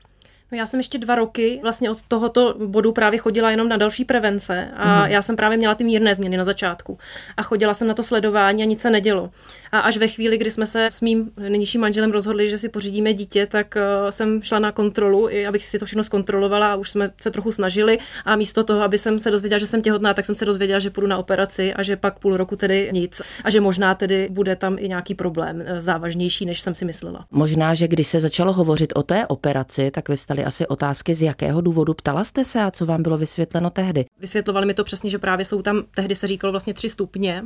No 0.51 0.57
já 0.57 0.67
jsem 0.67 0.79
ještě 0.79 0.97
dva 0.97 1.15
roky 1.15 1.59
vlastně 1.61 1.89
od 1.89 2.01
tohoto 2.01 2.55
bodu 2.65 2.91
právě 2.91 3.19
chodila 3.19 3.51
jenom 3.51 3.69
na 3.69 3.77
další 3.77 4.05
prevence 4.05 4.69
a 4.75 5.05
mm. 5.05 5.11
já 5.11 5.21
jsem 5.21 5.35
právě 5.35 5.57
měla 5.57 5.75
ty 5.75 5.83
mírné 5.83 6.15
změny 6.15 6.37
na 6.37 6.43
začátku. 6.43 6.97
A 7.37 7.43
chodila 7.43 7.73
jsem 7.73 7.87
na 7.87 7.93
to 7.93 8.03
sledování 8.03 8.63
a 8.63 8.65
nic 8.65 8.81
se 8.81 8.89
nedělo. 8.89 9.31
A 9.71 9.79
až 9.79 9.97
ve 9.97 10.07
chvíli, 10.07 10.37
kdy 10.37 10.51
jsme 10.51 10.65
se 10.65 10.85
s 10.85 11.01
mým 11.01 11.31
nynějším 11.49 11.81
manželem 11.81 12.11
rozhodli, 12.11 12.49
že 12.49 12.57
si 12.57 12.69
pořídíme 12.69 13.13
dítě, 13.13 13.45
tak 13.45 13.75
uh, 13.75 14.09
jsem 14.09 14.41
šla 14.41 14.59
na 14.59 14.71
kontrolu, 14.71 15.29
i 15.29 15.47
abych 15.47 15.65
si 15.65 15.79
to 15.79 15.85
všechno 15.85 16.03
zkontrolovala 16.03 16.73
a 16.73 16.75
už 16.75 16.89
jsme 16.89 17.11
se 17.21 17.31
trochu 17.31 17.51
snažili. 17.51 17.99
A 18.25 18.35
místo 18.35 18.63
toho, 18.63 18.81
aby 18.81 18.97
jsem 18.97 19.19
se 19.19 19.31
dozvěděla, 19.31 19.59
že 19.59 19.67
jsem 19.67 19.81
těhotná, 19.81 20.13
tak 20.13 20.25
jsem 20.25 20.35
se 20.35 20.45
dozvěděla, 20.45 20.79
že 20.79 20.89
půjdu 20.89 21.07
na 21.07 21.17
operaci 21.17 21.73
a 21.73 21.83
že 21.83 21.95
pak 21.95 22.19
půl 22.19 22.37
roku 22.37 22.55
tedy 22.55 22.89
nic. 22.93 23.21
A 23.43 23.49
že 23.49 23.61
možná 23.61 23.95
tedy 23.95 24.27
bude 24.31 24.55
tam 24.55 24.77
i 24.79 24.89
nějaký 24.89 25.15
problém 25.15 25.61
uh, 25.61 25.79
závažnější, 25.79 26.45
než 26.45 26.61
jsem 26.61 26.75
si 26.75 26.85
myslela. 26.85 27.25
Možná, 27.31 27.73
že 27.73 27.87
když 27.87 28.07
se 28.07 28.19
začalo 28.19 28.53
hovořit 28.53 28.93
o 28.95 29.03
té 29.03 29.27
operaci, 29.27 29.91
tak 29.91 30.09
vyvstaly 30.39 30.45
asi 30.45 30.67
otázky, 30.67 31.15
z 31.15 31.21
jakého 31.21 31.61
důvodu 31.61 31.93
ptala 31.93 32.23
jste 32.23 32.45
se 32.45 32.61
a 32.61 32.71
co 32.71 32.85
vám 32.85 33.03
bylo 33.03 33.17
vysvětleno 33.17 33.69
tehdy. 33.69 34.05
Vysvětlovali 34.19 34.65
mi 34.65 34.73
to 34.73 34.83
přesně, 34.83 35.09
že 35.09 35.19
právě 35.19 35.45
jsou 35.45 35.61
tam, 35.61 35.83
tehdy 35.95 36.15
se 36.15 36.27
říkalo 36.27 36.51
vlastně 36.51 36.73
tři 36.73 36.89
stupně 36.89 37.43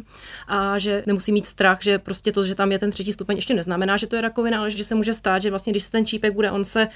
a 0.47 0.77
že 0.77 1.03
nemusí 1.05 1.31
mít 1.31 1.45
strach, 1.45 1.77
že 1.81 1.99
prostě 1.99 2.31
to, 2.31 2.43
že 2.43 2.55
tam 2.55 2.71
je 2.71 2.79
ten 2.79 2.91
třetí 2.91 3.13
stupeň, 3.13 3.35
ještě 3.35 3.53
neznamená, 3.53 3.97
že 3.97 4.07
to 4.07 4.15
je 4.15 4.21
rakovina, 4.21 4.59
ale 4.59 4.71
že 4.71 4.83
se 4.83 4.95
může 4.95 5.13
stát, 5.13 5.41
že 5.41 5.49
vlastně, 5.49 5.73
když 5.73 5.83
se 5.83 5.91
ten 5.91 6.05
čípek 6.05 6.33
bude, 6.33 6.51
on 6.51 6.65
se, 6.65 6.87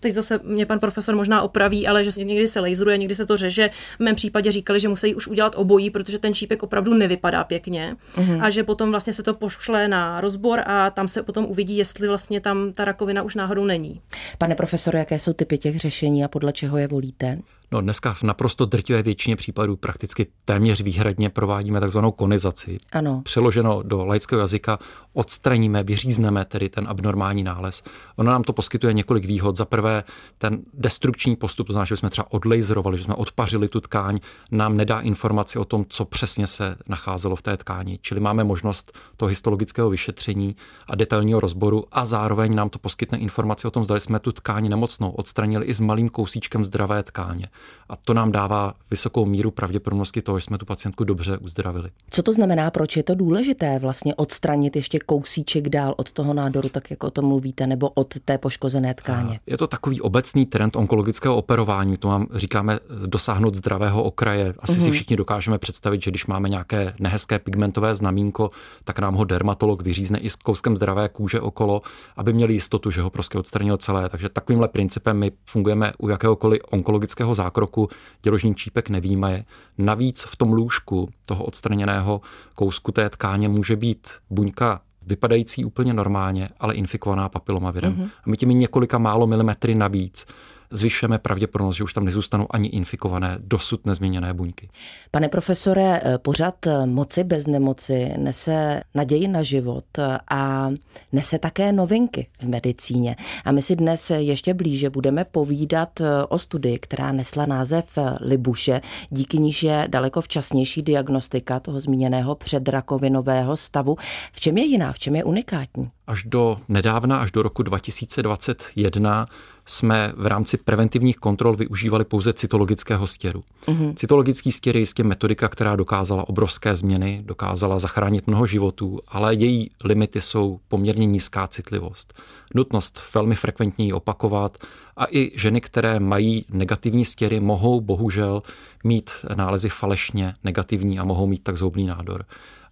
teď 0.00 0.12
zase 0.12 0.40
mě 0.42 0.66
pan 0.66 0.78
profesor 0.78 1.16
možná 1.16 1.42
opraví, 1.42 1.86
ale 1.86 2.04
že 2.04 2.24
někdy 2.24 2.48
se 2.48 2.60
laseruje, 2.60 2.98
někdy 2.98 3.14
se 3.14 3.26
to 3.26 3.36
řeže. 3.36 3.70
V 3.96 4.00
mém 4.00 4.14
případě 4.14 4.52
říkali, 4.52 4.80
že 4.80 4.88
musí 4.88 5.14
už 5.14 5.26
udělat 5.26 5.52
obojí, 5.56 5.90
protože 5.90 6.18
ten 6.18 6.34
čípek 6.34 6.62
opravdu 6.62 6.94
nevypadá 6.94 7.44
pěkně 7.44 7.96
mm-hmm. 8.14 8.44
a 8.44 8.50
že 8.50 8.64
potom 8.64 8.90
vlastně 8.90 9.12
se 9.12 9.22
to 9.22 9.34
pošle 9.34 9.88
na 9.88 10.20
rozbor 10.20 10.62
a 10.66 10.90
tam 10.90 11.08
se 11.08 11.22
potom 11.22 11.44
uvidí, 11.44 11.76
jestli 11.76 12.08
vlastně 12.08 12.40
tam 12.40 12.72
ta 12.72 12.84
rakovina 12.84 13.22
už 13.22 13.34
náhodou 13.34 13.64
není. 13.64 14.00
Pane 14.38 14.54
profesore, 14.54 14.98
jaké 14.98 15.18
jsou 15.18 15.32
typy 15.36 15.58
těch 15.58 15.78
řešení 15.78 16.24
a 16.24 16.28
podle 16.28 16.52
čeho 16.52 16.78
je 16.78 16.88
volíte? 16.88 17.38
No 17.72 17.80
dneska 17.80 18.14
v 18.14 18.22
naprosto 18.22 18.66
drtivé 18.66 19.02
většině 19.02 19.36
případů 19.36 19.76
prakticky 19.76 20.26
téměř 20.44 20.80
výhradně 20.80 21.30
provádíme 21.30 21.80
takzvanou 21.80 22.12
konizaci. 22.12 22.78
Ano. 22.92 23.22
Přeloženo 23.24 23.82
do 23.82 24.04
laického 24.04 24.40
jazyka 24.40 24.78
odstraníme, 25.12 25.82
vyřízneme 25.82 26.44
tedy 26.44 26.68
ten 26.68 26.88
abnormální 26.88 27.44
nález. 27.44 27.82
Ono 28.16 28.30
nám 28.30 28.42
to 28.42 28.52
poskytuje 28.52 28.92
několik 28.92 29.24
výhod. 29.24 29.56
Za 29.56 29.64
prvé, 29.64 30.04
ten 30.38 30.58
destrukční 30.74 31.36
postup, 31.36 31.66
to 31.66 31.72
znamená, 31.72 31.84
že 31.84 31.96
jsme 31.96 32.10
třeba 32.10 32.32
odlejzrovali, 32.32 32.98
že 32.98 33.04
jsme 33.04 33.14
odpařili 33.14 33.68
tu 33.68 33.80
tkáň, 33.80 34.20
nám 34.50 34.76
nedá 34.76 35.00
informaci 35.00 35.58
o 35.58 35.64
tom, 35.64 35.84
co 35.88 36.04
přesně 36.04 36.46
se 36.46 36.76
nacházelo 36.88 37.36
v 37.36 37.42
té 37.42 37.56
tkáni. 37.56 37.98
Čili 38.02 38.20
máme 38.20 38.44
možnost 38.44 38.98
toho 39.16 39.28
histologického 39.28 39.90
vyšetření 39.90 40.56
a 40.88 40.94
detailního 40.94 41.40
rozboru 41.40 41.84
a 41.92 42.04
zároveň 42.04 42.54
nám 42.54 42.70
to 42.70 42.78
poskytne 42.78 43.18
informaci 43.18 43.66
o 43.66 43.70
tom, 43.70 43.84
zda 43.84 44.00
jsme 44.00 44.18
tu 44.18 44.32
tkáň 44.32 44.68
nemocnou 44.68 45.10
odstranili 45.10 45.66
i 45.66 45.74
s 45.74 45.80
malým 45.80 46.08
kousíčkem 46.08 46.64
zdravé 46.64 47.02
tkáně. 47.02 47.48
A 47.88 47.96
to 47.96 48.14
nám 48.14 48.32
dává 48.32 48.74
vysokou 48.90 49.24
míru 49.24 49.50
pravděpodobnosti 49.50 50.22
toho, 50.22 50.38
že 50.38 50.44
jsme 50.44 50.58
tu 50.58 50.66
pacientku 50.66 51.04
dobře 51.04 51.38
uzdravili. 51.38 51.90
Co 52.10 52.22
to 52.22 52.32
znamená, 52.32 52.70
proč 52.70 52.96
je 52.96 53.02
to 53.02 53.14
důležité 53.14 53.78
vlastně 53.78 54.14
odstranit 54.14 54.76
ještě 54.76 54.98
kousíček 54.98 55.68
dál 55.68 55.94
od 55.96 56.12
toho 56.12 56.34
nádoru, 56.34 56.68
tak 56.68 56.90
jako 56.90 57.06
o 57.06 57.10
tom 57.10 57.24
mluvíte, 57.24 57.66
nebo 57.66 57.88
od 57.88 58.14
té 58.24 58.38
poškozené 58.38 58.94
tkáně? 58.94 59.40
Je 59.46 59.58
to 59.58 59.66
takový 59.66 60.00
obecný 60.00 60.46
trend 60.46 60.76
onkologického 60.76 61.36
operování. 61.36 61.96
To 61.96 62.08
mám, 62.08 62.26
říkáme, 62.34 62.78
dosáhnout 63.06 63.54
zdravého 63.54 64.02
okraje. 64.02 64.54
Asi 64.58 64.72
mm-hmm. 64.72 64.80
si 64.80 64.88
mhm. 64.88 64.92
všichni 64.92 65.16
dokážeme 65.16 65.58
představit, 65.58 66.02
že 66.02 66.10
když 66.10 66.26
máme 66.26 66.48
nějaké 66.48 66.94
nehezké 66.98 67.38
pigmentové 67.38 67.94
znamínko, 67.94 68.50
tak 68.84 68.98
nám 68.98 69.14
ho 69.14 69.24
dermatolog 69.24 69.82
vyřízne 69.82 70.18
i 70.18 70.30
s 70.30 70.36
kouskem 70.36 70.76
zdravé 70.76 71.08
kůže 71.08 71.40
okolo, 71.40 71.82
aby 72.16 72.32
měli 72.32 72.52
jistotu, 72.52 72.90
že 72.90 73.02
ho 73.02 73.10
prostě 73.10 73.38
odstranil 73.38 73.76
celé. 73.76 74.08
Takže 74.08 74.28
takovýmhle 74.28 74.68
principem 74.68 75.18
my 75.18 75.32
fungujeme 75.46 75.92
u 75.98 76.08
jakéhokoliv 76.08 76.60
onkologického 76.70 77.34
zákroku, 77.46 77.88
děložní 78.22 78.54
čípek 78.54 78.90
nevýmaje. 78.90 79.44
Navíc 79.78 80.24
v 80.28 80.36
tom 80.36 80.52
lůžku 80.52 81.08
toho 81.26 81.44
odstraněného 81.44 82.20
kousku 82.54 82.92
té 82.92 83.10
tkáně 83.10 83.48
může 83.48 83.76
být 83.76 84.08
buňka 84.30 84.80
vypadající 85.06 85.64
úplně 85.64 85.94
normálně, 85.94 86.48
ale 86.60 86.74
infikovaná 86.74 87.28
papilomavirem. 87.28 87.94
Mm-hmm. 87.94 88.10
A 88.24 88.30
my 88.30 88.36
těmi 88.36 88.54
několika 88.54 88.98
málo 88.98 89.26
milimetry 89.26 89.74
navíc 89.74 90.26
zvyšujeme 90.70 91.18
pravděpodobnost, 91.18 91.76
že 91.76 91.84
už 91.84 91.92
tam 91.92 92.04
nezůstanou 92.04 92.46
ani 92.50 92.68
infikované, 92.68 93.36
dosud 93.40 93.86
nezměněné 93.86 94.34
buňky. 94.34 94.68
Pane 95.10 95.28
profesore, 95.28 96.00
pořád 96.22 96.54
moci 96.84 97.24
bez 97.24 97.46
nemoci 97.46 98.12
nese 98.18 98.82
naději 98.94 99.28
na 99.28 99.42
život 99.42 99.84
a 100.30 100.70
nese 101.12 101.38
také 101.38 101.72
novinky 101.72 102.26
v 102.38 102.48
medicíně. 102.48 103.16
A 103.44 103.52
my 103.52 103.62
si 103.62 103.76
dnes 103.76 104.10
ještě 104.10 104.54
blíže 104.54 104.90
budeme 104.90 105.24
povídat 105.24 106.00
o 106.28 106.38
studii, 106.38 106.78
která 106.78 107.12
nesla 107.12 107.46
název 107.46 107.98
Libuše, 108.20 108.80
díky 109.10 109.38
níž 109.38 109.62
je 109.62 109.84
daleko 109.90 110.20
včasnější 110.20 110.82
diagnostika 110.82 111.60
toho 111.60 111.80
zmíněného 111.80 112.34
předrakovinového 112.34 113.56
stavu. 113.56 113.96
V 114.32 114.40
čem 114.40 114.58
je 114.58 114.64
jiná, 114.64 114.92
v 114.92 114.98
čem 114.98 115.16
je 115.16 115.24
unikátní? 115.24 115.90
Až 116.06 116.24
do 116.24 116.58
nedávna, 116.68 117.18
až 117.18 117.32
do 117.32 117.42
roku 117.42 117.62
2021 117.62 119.28
jsme 119.66 120.12
v 120.16 120.26
rámci 120.26 120.56
preventivních 120.56 121.16
kontrol 121.16 121.56
využívali 121.56 122.04
pouze 122.04 122.32
cytologického 122.32 123.06
stěru. 123.06 123.44
Mm-hmm. 123.66 123.94
Cytologický 123.94 124.52
stěr 124.52 124.76
je 124.76 124.80
jistě 124.80 125.04
metodika, 125.04 125.48
která 125.48 125.76
dokázala 125.76 126.28
obrovské 126.28 126.76
změny, 126.76 127.22
dokázala 127.24 127.78
zachránit 127.78 128.26
mnoho 128.26 128.46
životů, 128.46 129.00
ale 129.08 129.34
její 129.34 129.70
limity 129.84 130.20
jsou 130.20 130.60
poměrně 130.68 131.06
nízká 131.06 131.46
citlivost. 131.46 132.14
Nutnost 132.54 133.02
velmi 133.14 133.34
frekventně 133.34 133.84
ji 133.84 133.92
opakovat 133.92 134.58
a 134.96 135.06
i 135.10 135.32
ženy, 135.34 135.60
které 135.60 136.00
mají 136.00 136.44
negativní 136.50 137.04
stěry, 137.04 137.40
mohou 137.40 137.80
bohužel 137.80 138.42
mít 138.84 139.10
nálezy 139.34 139.68
falešně 139.68 140.34
negativní 140.44 140.98
a 140.98 141.04
mohou 141.04 141.26
mít 141.26 141.42
tak 141.42 141.56
zhoubný 141.56 141.86
nádor. 141.86 142.24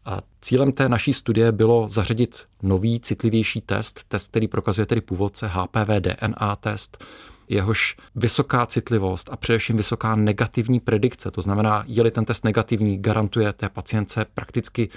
A 0.04 0.20
cílem 0.40 0.72
té 0.72 0.88
naší 0.88 1.12
studie 1.12 1.52
bylo 1.52 1.88
zařadit 1.88 2.46
nový, 2.62 3.00
citlivější 3.00 3.60
test, 3.60 4.04
test, 4.08 4.30
který 4.30 4.48
prokazuje 4.48 4.86
tedy 4.86 5.00
původce 5.00 5.46
HPV 5.48 5.88
DNA 6.00 6.56
test, 6.56 7.04
jehož 7.48 7.96
vysoká 8.14 8.66
citlivost 8.66 9.28
a 9.32 9.36
především 9.36 9.76
vysoká 9.76 10.16
negativní 10.16 10.80
predikce, 10.80 11.30
to 11.30 11.42
znamená, 11.42 11.84
je-li 11.86 12.10
ten 12.10 12.24
test 12.24 12.44
negativní, 12.44 12.98
garantuje 12.98 13.52
té 13.52 13.68
pacientce 13.68 14.26
prakticky 14.34 14.88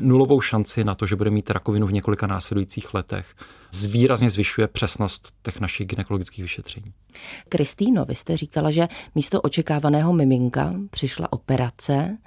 nulovou 0.00 0.40
šanci 0.40 0.84
na 0.84 0.94
to, 0.94 1.06
že 1.06 1.16
bude 1.16 1.30
mít 1.30 1.50
rakovinu 1.50 1.86
v 1.86 1.92
několika 1.92 2.26
následujících 2.26 2.94
letech. 2.94 3.26
Zvýrazně 3.72 4.30
zvyšuje 4.30 4.68
přesnost 4.68 5.32
těch 5.42 5.60
našich 5.60 5.86
gynekologických 5.86 6.42
vyšetření. 6.42 6.92
Kristýno, 7.48 8.04
vy 8.04 8.14
jste 8.14 8.36
říkala, 8.36 8.70
že 8.70 8.88
místo 9.14 9.40
očekávaného 9.40 10.12
miminka 10.12 10.74
přišla 10.90 11.32
operace. 11.32 12.18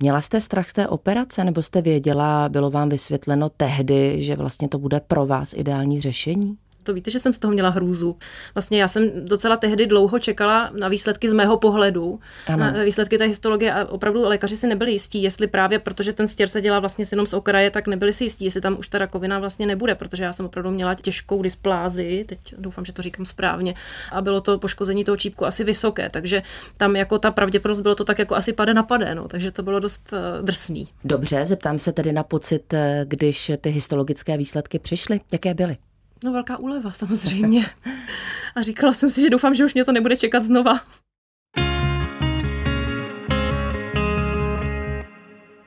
Měla 0.00 0.20
jste 0.20 0.40
strach 0.40 0.68
z 0.68 0.72
té 0.72 0.88
operace, 0.88 1.44
nebo 1.44 1.62
jste 1.62 1.82
věděla, 1.82 2.48
bylo 2.48 2.70
vám 2.70 2.88
vysvětleno 2.88 3.48
tehdy, 3.48 4.22
že 4.22 4.36
vlastně 4.36 4.68
to 4.68 4.78
bude 4.78 5.00
pro 5.00 5.26
vás 5.26 5.54
ideální 5.56 6.00
řešení? 6.00 6.58
To 6.88 6.94
víte, 6.94 7.10
že 7.10 7.18
jsem 7.18 7.32
z 7.32 7.38
toho 7.38 7.52
měla 7.52 7.68
hrůzu. 7.68 8.16
Vlastně 8.54 8.80
já 8.80 8.88
jsem 8.88 9.10
docela 9.24 9.56
tehdy 9.56 9.86
dlouho 9.86 10.18
čekala 10.18 10.70
na 10.78 10.88
výsledky 10.88 11.28
z 11.28 11.32
mého 11.32 11.56
pohledu, 11.56 12.20
ano. 12.46 12.58
na 12.58 12.72
výsledky 12.84 13.18
té 13.18 13.24
histologie 13.24 13.72
a 13.72 13.84
opravdu 13.84 14.28
lékaři 14.28 14.56
si 14.56 14.66
nebyli 14.66 14.92
jistí, 14.92 15.22
jestli 15.22 15.46
právě 15.46 15.78
protože 15.78 16.12
ten 16.12 16.28
stěr 16.28 16.48
se 16.48 16.60
dělá 16.60 16.80
vlastně 16.80 17.04
jenom 17.10 17.26
z 17.26 17.34
okraje, 17.34 17.70
tak 17.70 17.86
nebyli 17.86 18.12
si 18.12 18.24
jistí, 18.24 18.44
jestli 18.44 18.60
tam 18.60 18.78
už 18.78 18.88
ta 18.88 18.98
rakovina 18.98 19.38
vlastně 19.38 19.66
nebude, 19.66 19.94
protože 19.94 20.24
já 20.24 20.32
jsem 20.32 20.46
opravdu 20.46 20.70
měla 20.70 20.94
těžkou 20.94 21.42
dysplázi, 21.42 22.24
teď 22.28 22.54
doufám, 22.58 22.84
že 22.84 22.92
to 22.92 23.02
říkám 23.02 23.26
správně, 23.26 23.74
a 24.12 24.20
bylo 24.20 24.40
to 24.40 24.58
poškození 24.58 25.04
toho 25.04 25.16
čípku 25.16 25.46
asi 25.46 25.64
vysoké, 25.64 26.10
takže 26.10 26.42
tam 26.76 26.96
jako 26.96 27.18
ta 27.18 27.30
pravděpodobnost 27.30 27.80
bylo 27.80 27.94
to 27.94 28.04
tak 28.04 28.18
jako 28.18 28.34
asi 28.34 28.52
pade 28.52 28.74
na 28.74 28.82
pade, 28.82 29.14
no, 29.14 29.28
takže 29.28 29.52
to 29.52 29.62
bylo 29.62 29.80
dost 29.80 30.12
uh, 30.12 30.44
drsný. 30.44 30.88
Dobře, 31.04 31.46
zeptám 31.46 31.78
se 31.78 31.92
tedy 31.92 32.12
na 32.12 32.22
pocit, 32.22 32.74
eh, 32.74 33.04
když 33.08 33.52
ty 33.60 33.70
histologické 33.70 34.36
výsledky 34.36 34.78
přišly, 34.78 35.20
jaké 35.32 35.54
byly? 35.54 35.76
No 36.24 36.32
velká 36.32 36.58
úleva 36.58 36.92
samozřejmě. 36.92 37.66
A 38.54 38.62
říkala 38.62 38.92
jsem 38.92 39.10
si, 39.10 39.20
že 39.20 39.30
doufám, 39.30 39.54
že 39.54 39.64
už 39.64 39.74
mě 39.74 39.84
to 39.84 39.92
nebude 39.92 40.16
čekat 40.16 40.42
znova. 40.42 40.80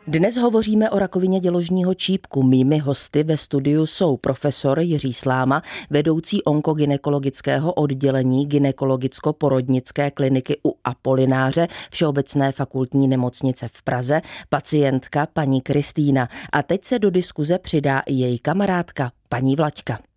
Dnes 0.08 0.38
hovoříme 0.38 0.90
o 0.90 1.00
rakovině 1.00 1.40
děložního 1.40 1.94
čípku. 1.94 2.44
Mými 2.44 2.78
hosty 2.78 3.24
ve 3.24 3.38
studiu 3.38 3.86
jsou 3.86 4.18
profesor 4.18 4.80
Jiří 4.80 5.14
Sláma, 5.14 5.62
vedoucí 5.90 6.44
onkogynekologického 6.44 7.74
oddělení 7.74 8.48
gynekologicko-porodnické 8.48 10.12
kliniky 10.12 10.58
u 10.66 10.76
Apolináře 10.84 11.68
Všeobecné 11.92 12.52
fakultní 12.52 13.08
nemocnice 13.08 13.68
v 13.68 13.82
Praze, 13.82 14.22
pacientka 14.50 15.28
paní 15.34 15.62
Kristýna. 15.62 16.28
A 16.52 16.64
teď 16.64 16.86
se 16.86 17.00
do 17.00 17.10
diskuze 17.10 17.60
přidá 17.60 18.00
i 18.00 18.14
její 18.14 18.40
kamarádka 18.40 19.12
paní 19.30 19.56
Vlaďka. 19.56 20.11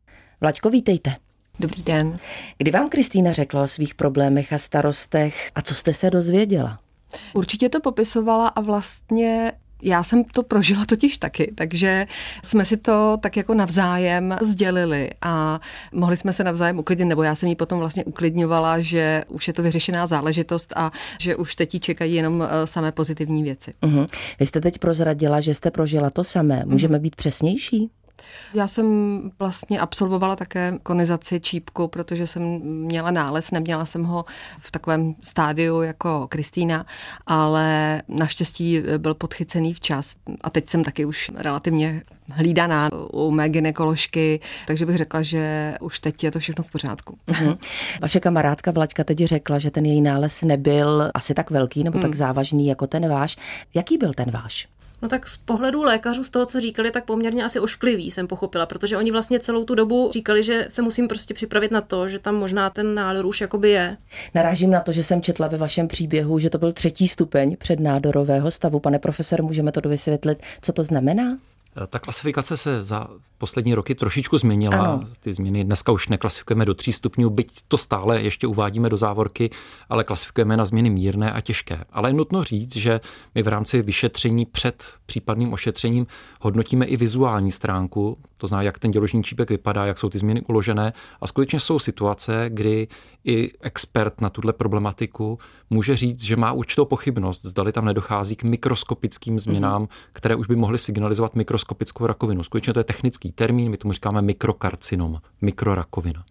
Vlaďko, 0.44 0.70
vítejte. 0.70 1.14
Dobrý 1.60 1.82
den. 1.82 2.16
Kdy 2.58 2.70
vám 2.70 2.88
Kristýna 2.88 3.32
řekla 3.32 3.62
o 3.62 3.68
svých 3.68 3.94
problémech 3.94 4.52
a 4.52 4.58
starostech 4.58 5.50
a 5.54 5.62
co 5.62 5.74
jste 5.74 5.94
se 5.94 6.10
dozvěděla? 6.10 6.78
Určitě 7.34 7.68
to 7.68 7.80
popisovala 7.80 8.48
a 8.48 8.60
vlastně 8.60 9.52
já 9.82 10.02
jsem 10.02 10.24
to 10.24 10.42
prožila 10.42 10.84
totiž 10.84 11.18
taky, 11.18 11.52
takže 11.54 12.06
jsme 12.42 12.64
si 12.64 12.76
to 12.76 13.16
tak 13.20 13.36
jako 13.36 13.54
navzájem 13.54 14.36
sdělili 14.42 15.10
a 15.22 15.60
mohli 15.92 16.16
jsme 16.16 16.32
se 16.32 16.44
navzájem 16.44 16.78
uklidnit, 16.78 17.08
nebo 17.08 17.22
já 17.22 17.34
jsem 17.34 17.48
jí 17.48 17.56
potom 17.56 17.78
vlastně 17.78 18.04
uklidňovala, 18.04 18.80
že 18.80 19.24
už 19.28 19.48
je 19.48 19.54
to 19.54 19.62
vyřešená 19.62 20.06
záležitost 20.06 20.72
a 20.76 20.90
že 21.20 21.36
už 21.36 21.56
teď 21.56 21.80
čekají 21.80 22.14
jenom 22.14 22.42
eh, 22.42 22.66
samé 22.66 22.92
pozitivní 22.92 23.42
věci. 23.42 23.74
Uh-huh. 23.82 24.06
Vy 24.40 24.46
jste 24.46 24.60
teď 24.60 24.78
prozradila, 24.78 25.40
že 25.40 25.54
jste 25.54 25.70
prožila 25.70 26.10
to 26.10 26.24
samé. 26.24 26.62
Můžeme 26.66 26.98
být 26.98 27.16
přesnější? 27.16 27.90
Já 28.54 28.68
jsem 28.68 28.86
vlastně 29.38 29.80
absolvovala 29.80 30.36
také 30.36 30.78
konizaci 30.82 31.40
čípku, 31.40 31.88
protože 31.88 32.26
jsem 32.26 32.42
měla 32.62 33.10
nález, 33.10 33.50
neměla 33.50 33.84
jsem 33.84 34.04
ho 34.04 34.24
v 34.58 34.70
takovém 34.70 35.14
stádiu 35.22 35.82
jako 35.82 36.26
Kristýna, 36.28 36.86
ale 37.26 38.02
naštěstí 38.08 38.82
byl 38.98 39.14
podchycený 39.14 39.74
včas 39.74 40.14
a 40.40 40.50
teď 40.50 40.68
jsem 40.68 40.84
taky 40.84 41.04
už 41.04 41.30
relativně 41.34 42.02
hlídaná 42.30 42.90
u 43.12 43.30
mé 43.30 43.48
ginekoložky, 43.48 44.40
takže 44.66 44.86
bych 44.86 44.96
řekla, 44.96 45.22
že 45.22 45.74
už 45.80 46.00
teď 46.00 46.24
je 46.24 46.30
to 46.30 46.38
všechno 46.38 46.64
v 46.64 46.70
pořádku. 46.70 47.18
Mhm. 47.26 47.58
Vaše 48.00 48.20
kamarádka 48.20 48.70
Vlaďka 48.70 49.04
teď 49.04 49.18
řekla, 49.18 49.58
že 49.58 49.70
ten 49.70 49.86
její 49.86 50.00
nález 50.00 50.42
nebyl 50.42 51.10
asi 51.14 51.34
tak 51.34 51.50
velký 51.50 51.84
nebo 51.84 51.98
tak 51.98 52.10
hmm. 52.10 52.14
závažný 52.14 52.66
jako 52.66 52.86
ten 52.86 53.08
váš. 53.08 53.36
Jaký 53.74 53.98
byl 53.98 54.12
ten 54.14 54.30
váš? 54.30 54.68
No 55.02 55.08
tak 55.08 55.28
z 55.28 55.36
pohledu 55.36 55.82
lékařů, 55.82 56.24
z 56.24 56.30
toho, 56.30 56.46
co 56.46 56.60
říkali, 56.60 56.90
tak 56.90 57.04
poměrně 57.04 57.44
asi 57.44 57.60
ošklivý 57.60 58.10
jsem 58.10 58.26
pochopila, 58.26 58.66
protože 58.66 58.96
oni 58.96 59.10
vlastně 59.10 59.40
celou 59.40 59.64
tu 59.64 59.74
dobu 59.74 60.10
říkali, 60.12 60.42
že 60.42 60.66
se 60.68 60.82
musím 60.82 61.08
prostě 61.08 61.34
připravit 61.34 61.70
na 61.70 61.80
to, 61.80 62.08
že 62.08 62.18
tam 62.18 62.34
možná 62.34 62.70
ten 62.70 62.94
nádor 62.94 63.26
už 63.26 63.40
jakoby 63.40 63.70
je. 63.70 63.96
Narážím 64.34 64.70
na 64.70 64.80
to, 64.80 64.92
že 64.92 65.04
jsem 65.04 65.22
četla 65.22 65.48
ve 65.48 65.58
vašem 65.58 65.88
příběhu, 65.88 66.38
že 66.38 66.50
to 66.50 66.58
byl 66.58 66.72
třetí 66.72 67.08
stupeň 67.08 67.56
přednádorového 67.56 68.50
stavu. 68.50 68.80
Pane 68.80 68.98
profesor, 68.98 69.42
můžeme 69.42 69.72
to 69.72 69.80
dovysvětlit, 69.80 70.42
co 70.62 70.72
to 70.72 70.82
znamená? 70.82 71.38
Ta 71.88 71.98
klasifikace 71.98 72.56
se 72.56 72.82
za 72.82 73.08
poslední 73.38 73.74
roky 73.74 73.94
trošičku 73.94 74.38
změnila. 74.38 74.76
Ano. 74.76 75.04
Ty 75.20 75.34
změny 75.34 75.64
dneska 75.64 75.92
už 75.92 76.08
neklasifikujeme 76.08 76.64
do 76.64 76.74
tří 76.74 76.92
stupňů, 76.92 77.30
byť 77.30 77.60
to 77.68 77.78
stále 77.78 78.22
ještě 78.22 78.46
uvádíme 78.46 78.88
do 78.88 78.96
závorky, 78.96 79.50
ale 79.88 80.04
klasifikujeme 80.04 80.56
na 80.56 80.64
změny 80.64 80.90
mírné 80.90 81.32
a 81.32 81.40
těžké. 81.40 81.84
Ale 81.92 82.08
je 82.08 82.12
nutno 82.14 82.44
říct, 82.44 82.76
že 82.76 83.00
my 83.34 83.42
v 83.42 83.48
rámci 83.48 83.82
vyšetření 83.82 84.46
před 84.46 84.84
případným 85.06 85.52
ošetřením 85.52 86.06
hodnotíme 86.40 86.86
i 86.86 86.96
vizuální 86.96 87.52
stránku, 87.52 88.18
to 88.44 88.48
znamená, 88.48 88.62
jak 88.62 88.78
ten 88.78 88.90
děložní 88.90 89.22
čípek 89.22 89.50
vypadá, 89.50 89.86
jak 89.86 89.98
jsou 89.98 90.08
ty 90.08 90.18
změny 90.18 90.42
uložené. 90.48 90.92
A 91.20 91.26
skutečně 91.26 91.60
jsou 91.60 91.78
situace, 91.78 92.46
kdy 92.48 92.88
i 93.24 93.52
expert 93.60 94.20
na 94.20 94.30
tuhle 94.30 94.52
problematiku 94.52 95.38
může 95.70 95.96
říct, 95.96 96.22
že 96.22 96.36
má 96.36 96.52
určitou 96.52 96.84
pochybnost, 96.84 97.44
zdali 97.44 97.72
tam 97.72 97.84
nedochází 97.84 98.36
k 98.36 98.44
mikroskopickým 98.44 99.38
změnám, 99.38 99.84
mm-hmm. 99.84 100.08
které 100.12 100.34
už 100.34 100.46
by 100.46 100.56
mohly 100.56 100.78
signalizovat 100.78 101.34
mikroskopickou 101.34 102.06
rakovinu. 102.06 102.44
Skutečně 102.44 102.72
to 102.72 102.80
je 102.80 102.84
technický 102.84 103.32
termín, 103.32 103.70
my 103.70 103.76
tomu 103.76 103.92
říkáme 103.92 104.22
mikrokarcinom, 104.22 105.20
mikrorakovina. 105.40 106.24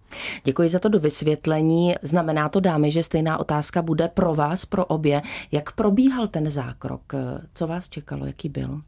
Děkuji 0.43 0.70
za 0.70 0.79
to 0.79 0.89
do 0.89 1.00
vysvětlení. 1.00 1.93
Znamená 2.01 2.50
to, 2.50 2.60
dámy, 2.60 2.91
že 2.91 3.03
stejná 3.03 3.38
otázka 3.38 3.82
bude 3.82 4.08
pro 4.08 4.36
vás, 4.36 4.65
pro 4.65 4.86
obě. 4.86 5.22
Jak 5.51 5.72
probíhal 5.72 6.27
ten 6.27 6.50
zákrok? 6.50 7.13
Co 7.53 7.67
vás 7.67 7.89
čekalo? 7.89 8.25
Jaký 8.25 8.50
byl? 8.50 8.82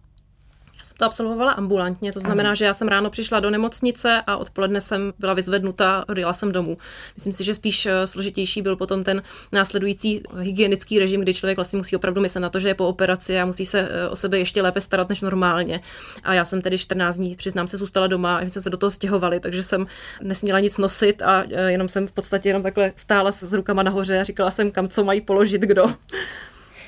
To 0.98 1.06
absolvovala 1.06 1.52
ambulantně, 1.52 2.14
to 2.14 2.20
znamená, 2.20 2.50
Aha. 2.50 2.56
že 2.56 2.66
já 2.66 2.74
jsem 2.74 2.88
ráno 2.88 3.10
přišla 3.10 3.40
do 3.40 3.50
nemocnice 3.50 4.22
a 4.28 4.38
odpoledne 4.38 4.82
jsem 4.82 5.14
byla 5.20 5.34
vyzvednuta, 5.34 6.06
odjela 6.10 6.34
jsem 6.34 6.52
domů. 6.52 6.78
Myslím 7.16 7.34
si, 7.34 7.44
že 7.44 7.54
spíš 7.54 7.86
eh, 7.86 8.08
složitější 8.08 8.62
byl 8.62 8.76
potom 8.76 9.04
ten 9.04 9.24
následující 9.52 10.24
hygienický 10.40 11.00
režim, 11.00 11.22
kdy 11.22 11.34
člověk 11.34 11.58
vlastně 11.58 11.78
musí 11.78 11.96
opravdu 11.96 12.22
myslet 12.22 12.42
na 12.42 12.50
to, 12.50 12.60
že 12.60 12.68
je 12.68 12.76
po 12.76 12.88
operaci 12.88 13.40
a 13.40 13.46
musí 13.46 13.66
se 13.66 13.80
eh, 13.80 14.10
o 14.10 14.16
sebe 14.16 14.38
ještě 14.40 14.62
lépe 14.62 14.82
starat 14.82 15.10
než 15.10 15.22
normálně. 15.22 15.82
A 16.24 16.34
já 16.34 16.46
jsem 16.46 16.62
tedy 16.62 16.78
14 16.78 17.16
dní, 17.16 17.36
přiznám 17.36 17.68
se, 17.68 17.78
zůstala 17.78 18.08
doma 18.08 18.38
a 18.38 18.42
jsme 18.42 18.62
se 18.62 18.70
do 18.70 18.78
toho 18.78 18.92
stěhovali, 18.92 19.40
takže 19.40 19.64
jsem 19.64 19.88
nesměla 20.22 20.60
nic 20.60 20.78
nosit 20.78 21.22
a 21.22 21.44
eh, 21.52 21.72
jenom 21.72 21.90
jsem 21.90 22.08
v 22.08 22.12
podstatě 22.12 22.50
jenom 22.50 22.64
takhle 22.64 22.92
stála 22.96 23.32
s 23.32 23.54
rukama 23.54 23.84
nahoře 23.84 24.20
a 24.20 24.24
říkala 24.24 24.52
jsem, 24.52 24.72
kam 24.72 24.88
co 24.88 25.04
mají 25.04 25.22
položit 25.22 25.62
kdo. 25.62 25.86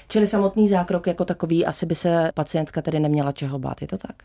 Čili 0.10 0.28
samotný 0.28 0.67
zákrok 0.67 1.08
jako 1.08 1.26
takový, 1.26 1.65
asi 1.65 1.86
by 1.86 1.96
se 1.96 2.32
pacientka 2.34 2.82
tedy 2.82 3.00
neměla 3.00 3.32
čeho 3.32 3.60
bát, 3.60 3.82
je 3.82 3.88
to 3.88 3.98
tak? 3.98 4.15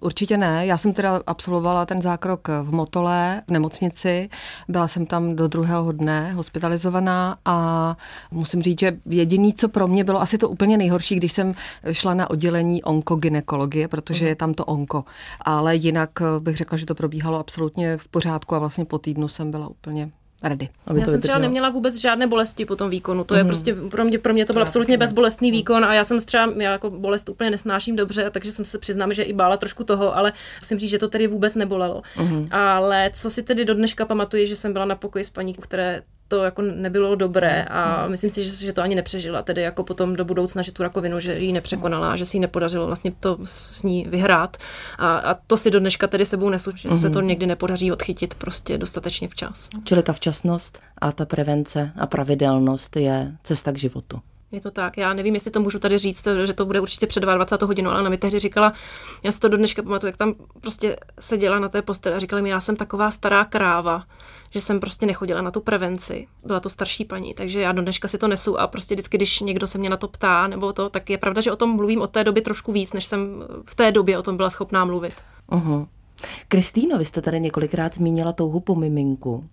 Určitě 0.00 0.36
ne. 0.36 0.66
Já 0.66 0.78
jsem 0.78 0.92
teda 0.92 1.20
absolvovala 1.26 1.86
ten 1.86 2.02
zákrok 2.02 2.48
v 2.62 2.72
Motole, 2.72 3.42
v 3.48 3.50
nemocnici. 3.50 4.28
Byla 4.68 4.88
jsem 4.88 5.06
tam 5.06 5.36
do 5.36 5.48
druhého 5.48 5.92
dne 5.92 6.32
hospitalizovaná 6.32 7.36
a 7.44 7.96
musím 8.30 8.62
říct, 8.62 8.80
že 8.80 8.98
jediný, 9.06 9.54
co 9.54 9.68
pro 9.68 9.88
mě 9.88 10.04
bylo 10.04 10.20
asi 10.20 10.38
to 10.38 10.48
úplně 10.48 10.78
nejhorší, 10.78 11.16
když 11.16 11.32
jsem 11.32 11.54
šla 11.92 12.14
na 12.14 12.30
oddělení 12.30 12.82
onkogynekologie, 12.82 13.88
protože 13.88 14.28
je 14.28 14.36
tam 14.36 14.54
to 14.54 14.64
onko. 14.64 15.04
Ale 15.40 15.76
jinak 15.76 16.10
bych 16.38 16.56
řekla, 16.56 16.78
že 16.78 16.86
to 16.86 16.94
probíhalo 16.94 17.38
absolutně 17.38 17.96
v 17.96 18.08
pořádku 18.08 18.54
a 18.54 18.58
vlastně 18.58 18.84
po 18.84 18.98
týdnu 18.98 19.28
jsem 19.28 19.50
byla 19.50 19.68
úplně 19.68 20.10
rady. 20.42 20.68
Aby 20.86 21.00
já 21.00 21.04
to 21.04 21.10
jsem 21.10 21.20
třeba 21.20 21.38
neměla 21.38 21.70
vůbec 21.70 21.96
žádné 21.96 22.26
bolesti 22.26 22.64
po 22.64 22.76
tom 22.76 22.90
výkonu. 22.90 23.24
To 23.24 23.34
mm. 23.34 23.38
je 23.38 23.44
mhm. 23.44 23.48
prostě 23.48 23.74
pro 23.74 24.04
mě, 24.04 24.18
pro 24.18 24.32
mě 24.32 24.44
to, 24.44 24.52
to 24.52 24.52
byl 24.52 24.62
absolutně 24.62 24.98
bezbolestný 24.98 25.50
mm. 25.50 25.52
výkon 25.52 25.84
a 25.84 25.94
já 25.94 26.04
jsem 26.04 26.20
třeba, 26.20 26.52
já 26.56 26.72
jako 26.72 26.90
bolest 26.90 27.28
úplně 27.28 27.50
nesnáším 27.50 27.96
dobře, 27.96 28.30
takže 28.30 28.52
jsem 28.52 28.64
se 28.64 28.78
přiznám, 28.78 29.12
že 29.12 29.22
i 29.22 29.32
bála 29.32 29.56
trošku 29.56 29.84
toho, 29.84 30.16
ale 30.16 30.32
musím 30.60 30.78
říct, 30.78 30.90
že 30.90 30.98
to 30.98 31.08
tedy 31.08 31.26
vůbec 31.26 31.54
nebolelo. 31.54 32.02
Mm. 32.18 32.48
Ale 32.50 33.10
co 33.14 33.30
si 33.30 33.42
tedy 33.42 33.64
do 33.64 33.74
dneška 33.74 34.04
pamatuju, 34.04 34.46
že 34.46 34.56
jsem 34.56 34.72
byla 34.72 34.84
na 34.84 34.96
pokoji 34.96 35.24
s 35.24 35.30
paní, 35.30 35.54
které 35.54 36.02
to 36.32 36.44
jako 36.44 36.62
nebylo 36.62 37.14
dobré 37.14 37.64
a 37.64 38.08
myslím 38.08 38.30
si, 38.30 38.44
že, 38.44 38.50
že 38.50 38.72
to 38.72 38.82
ani 38.82 38.94
nepřežila, 38.94 39.42
tedy 39.42 39.62
jako 39.62 39.84
potom 39.84 40.16
do 40.16 40.24
budoucna, 40.24 40.62
že 40.62 40.72
tu 40.72 40.82
rakovinu, 40.82 41.20
že 41.20 41.38
ji 41.38 41.52
nepřekonala, 41.52 42.16
že 42.16 42.24
si 42.24 42.36
ji 42.36 42.40
nepodařilo 42.40 42.86
vlastně 42.86 43.12
to 43.20 43.38
s 43.44 43.82
ní 43.82 44.06
vyhrát 44.08 44.56
a, 44.98 45.16
a 45.16 45.34
to 45.34 45.56
si 45.56 45.70
do 45.70 45.80
dneška 45.80 46.06
tedy 46.06 46.24
sebou 46.24 46.48
nesu, 46.48 46.70
že 46.74 46.88
mm-hmm. 46.88 47.00
se 47.00 47.10
to 47.10 47.18
mhm. 47.18 47.28
někdy 47.28 47.46
nepodaří 47.46 47.92
odchytit 47.92 48.34
prostě 48.34 48.78
dostatečně 48.78 49.28
včas. 49.28 49.68
Čili 49.84 50.02
ta 50.02 50.12
včasnost 50.12 50.80
a 50.98 51.12
ta 51.12 51.26
prevence 51.26 51.92
a 51.96 52.06
pravidelnost 52.06 52.96
je 52.96 53.32
cesta 53.42 53.72
k 53.72 53.78
životu. 53.78 54.20
Je 54.52 54.60
to 54.60 54.70
tak. 54.70 54.96
Já 54.98 55.12
nevím, 55.12 55.34
jestli 55.34 55.50
to 55.50 55.60
můžu 55.60 55.78
tady 55.78 55.98
říct, 55.98 56.28
že 56.44 56.52
to 56.52 56.66
bude 56.66 56.80
určitě 56.80 57.06
před 57.06 57.20
22 57.20 57.66
hodinu, 57.66 57.90
ale 57.90 58.00
ona 58.00 58.10
mi 58.10 58.18
tehdy 58.18 58.38
říkala, 58.38 58.72
já 59.22 59.32
si 59.32 59.40
to 59.40 59.48
do 59.48 59.56
dneška 59.56 59.82
pamatuju, 59.82 60.08
jak 60.08 60.16
tam 60.16 60.34
prostě 60.60 60.96
seděla 61.20 61.58
na 61.58 61.68
té 61.68 61.82
posteli 61.82 62.14
a 62.14 62.18
říkala 62.18 62.42
mi, 62.42 62.48
já 62.48 62.60
jsem 62.60 62.76
taková 62.76 63.10
stará 63.10 63.44
kráva, 63.44 64.04
že 64.50 64.60
jsem 64.60 64.80
prostě 64.80 65.06
nechodila 65.06 65.42
na 65.42 65.50
tu 65.50 65.60
prevenci. 65.60 66.26
Byla 66.44 66.60
to 66.60 66.68
starší 66.68 67.04
paní, 67.04 67.34
takže 67.34 67.60
já 67.60 67.72
do 67.72 67.82
dneška 67.82 68.08
si 68.08 68.18
to 68.18 68.28
nesu 68.28 68.60
a 68.60 68.66
prostě 68.66 68.94
vždycky, 68.94 69.16
když 69.16 69.40
někdo 69.40 69.66
se 69.66 69.78
mě 69.78 69.90
na 69.90 69.96
to 69.96 70.08
ptá, 70.08 70.46
nebo 70.46 70.72
to, 70.72 70.90
tak 70.90 71.10
je 71.10 71.18
pravda, 71.18 71.40
že 71.40 71.52
o 71.52 71.56
tom 71.56 71.70
mluvím 71.70 72.00
od 72.00 72.10
té 72.10 72.24
doby 72.24 72.40
trošku 72.40 72.72
víc, 72.72 72.92
než 72.92 73.04
jsem 73.04 73.44
v 73.66 73.74
té 73.74 73.92
době 73.92 74.18
o 74.18 74.22
tom 74.22 74.36
byla 74.36 74.50
schopná 74.50 74.84
mluvit. 74.84 75.14
Uh-huh. 75.50 75.86
Kristýno, 76.48 76.98
vy 76.98 77.04
jste 77.04 77.22
tady 77.22 77.40
několikrát 77.40 77.94
zmínila 77.94 78.32
touhu 78.32 78.60
po 78.60 78.74
miminku. 78.74 79.44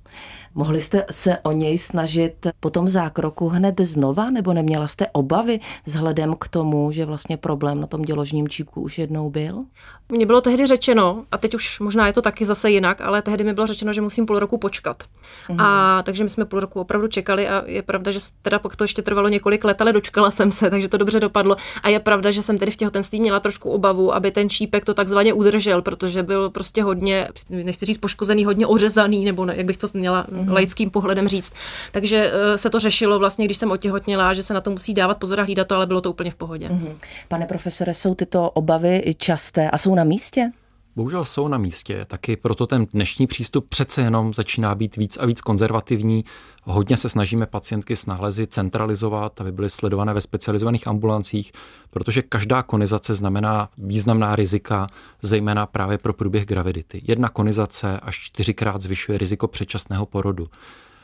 Mohli 0.55 0.81
jste 0.81 1.05
se 1.11 1.37
o 1.37 1.51
něj 1.51 1.77
snažit 1.77 2.47
po 2.59 2.69
tom 2.69 2.87
zákroku 2.87 3.49
hned 3.49 3.81
znova, 3.81 4.29
nebo 4.29 4.53
neměla 4.53 4.87
jste 4.87 5.07
obavy 5.07 5.59
vzhledem 5.85 6.35
k 6.39 6.47
tomu, 6.47 6.91
že 6.91 7.05
vlastně 7.05 7.37
problém 7.37 7.81
na 7.81 7.87
tom 7.87 8.01
děložním 8.01 8.47
čípku 8.47 8.81
už 8.81 8.97
jednou 8.97 9.29
byl? 9.29 9.65
Mně 10.11 10.25
bylo 10.25 10.41
tehdy 10.41 10.67
řečeno, 10.67 11.25
a 11.31 11.37
teď 11.37 11.55
už 11.55 11.79
možná 11.79 12.07
je 12.07 12.13
to 12.13 12.21
taky 12.21 12.45
zase 12.45 12.69
jinak, 12.69 13.01
ale 13.01 13.21
tehdy 13.21 13.43
mi 13.43 13.53
bylo 13.53 13.67
řečeno, 13.67 13.93
že 13.93 14.01
musím 14.01 14.25
půl 14.25 14.39
roku 14.39 14.57
počkat. 14.57 15.03
Mhm. 15.49 15.59
A 15.61 16.03
takže 16.03 16.23
my 16.23 16.29
jsme 16.29 16.45
půl 16.45 16.59
roku 16.59 16.79
opravdu 16.79 17.07
čekali 17.07 17.47
a 17.47 17.63
je 17.65 17.81
pravda, 17.81 18.11
že 18.11 18.19
teda 18.41 18.59
pak 18.59 18.75
to 18.75 18.83
ještě 18.83 19.01
trvalo 19.01 19.27
několik 19.27 19.63
let, 19.63 19.81
ale 19.81 19.93
dočkala 19.93 20.31
jsem 20.31 20.51
se, 20.51 20.69
takže 20.69 20.87
to 20.87 20.97
dobře 20.97 21.19
dopadlo. 21.19 21.55
A 21.83 21.89
je 21.89 21.99
pravda, 21.99 22.31
že 22.31 22.41
jsem 22.41 22.57
tedy 22.57 22.71
v 22.71 22.75
těhotenství 22.75 23.19
měla 23.19 23.39
trošku 23.39 23.69
obavu, 23.69 24.13
aby 24.13 24.31
ten 24.31 24.49
čípek 24.49 24.85
to 24.85 24.93
takzvaně 24.93 25.33
udržel, 25.33 25.81
protože 25.81 26.23
byl 26.23 26.48
prostě 26.49 26.83
hodně, 26.83 27.27
nechci 27.49 27.85
říct 27.85 27.97
poškozený, 27.97 28.45
hodně 28.45 28.67
ořezaný, 28.67 29.25
nebo 29.25 29.45
ne, 29.45 29.53
jak 29.57 29.65
bych 29.65 29.77
to 29.77 29.87
měla 29.93 30.25
mm-hmm. 30.25 30.53
laickým 30.53 30.89
pohledem 30.89 31.27
říct. 31.27 31.53
Takže 31.91 32.31
uh, 32.31 32.55
se 32.55 32.69
to 32.69 32.79
řešilo 32.79 33.19
vlastně, 33.19 33.45
když 33.45 33.57
jsem 33.57 33.71
otěhotněla, 33.71 34.33
že 34.33 34.43
se 34.43 34.53
na 34.53 34.61
to 34.61 34.71
musí 34.71 34.93
dávat 34.93 35.17
pozor 35.17 35.39
a 35.39 35.43
hlídat 35.43 35.67
to, 35.67 35.75
ale 35.75 35.85
bylo 35.85 36.01
to 36.01 36.09
úplně 36.09 36.31
v 36.31 36.35
pohodě. 36.35 36.69
Mm-hmm. 36.69 36.95
Pane 37.27 37.45
profesore, 37.45 37.93
jsou 37.93 38.15
tyto 38.15 38.49
obavy 38.49 39.15
časté 39.17 39.69
a 39.69 39.77
jsou 39.77 39.95
na 39.95 40.03
místě? 40.03 40.51
Bohužel 40.99 41.25
jsou 41.25 41.47
na 41.47 41.57
místě, 41.57 42.05
taky 42.05 42.35
proto 42.35 42.67
ten 42.67 42.85
dnešní 42.93 43.27
přístup 43.27 43.69
přece 43.69 44.01
jenom 44.01 44.33
začíná 44.33 44.75
být 44.75 44.95
víc 44.97 45.17
a 45.17 45.25
víc 45.25 45.41
konzervativní. 45.41 46.25
Hodně 46.63 46.97
se 46.97 47.09
snažíme 47.09 47.45
pacientky 47.45 47.95
s 47.95 48.05
nálezy 48.05 48.47
centralizovat, 48.47 49.41
aby 49.41 49.51
byly 49.51 49.69
sledované 49.69 50.13
ve 50.13 50.21
specializovaných 50.21 50.87
ambulancích, 50.87 51.51
protože 51.89 52.21
každá 52.21 52.63
konizace 52.63 53.15
znamená 53.15 53.69
významná 53.77 54.35
rizika, 54.35 54.87
zejména 55.21 55.65
právě 55.65 55.97
pro 55.97 56.13
průběh 56.13 56.45
gravidity. 56.45 57.01
Jedna 57.07 57.29
konizace 57.29 57.99
až 57.99 58.19
čtyřikrát 58.19 58.81
zvyšuje 58.81 59.17
riziko 59.17 59.47
předčasného 59.47 60.05
porodu. 60.05 60.47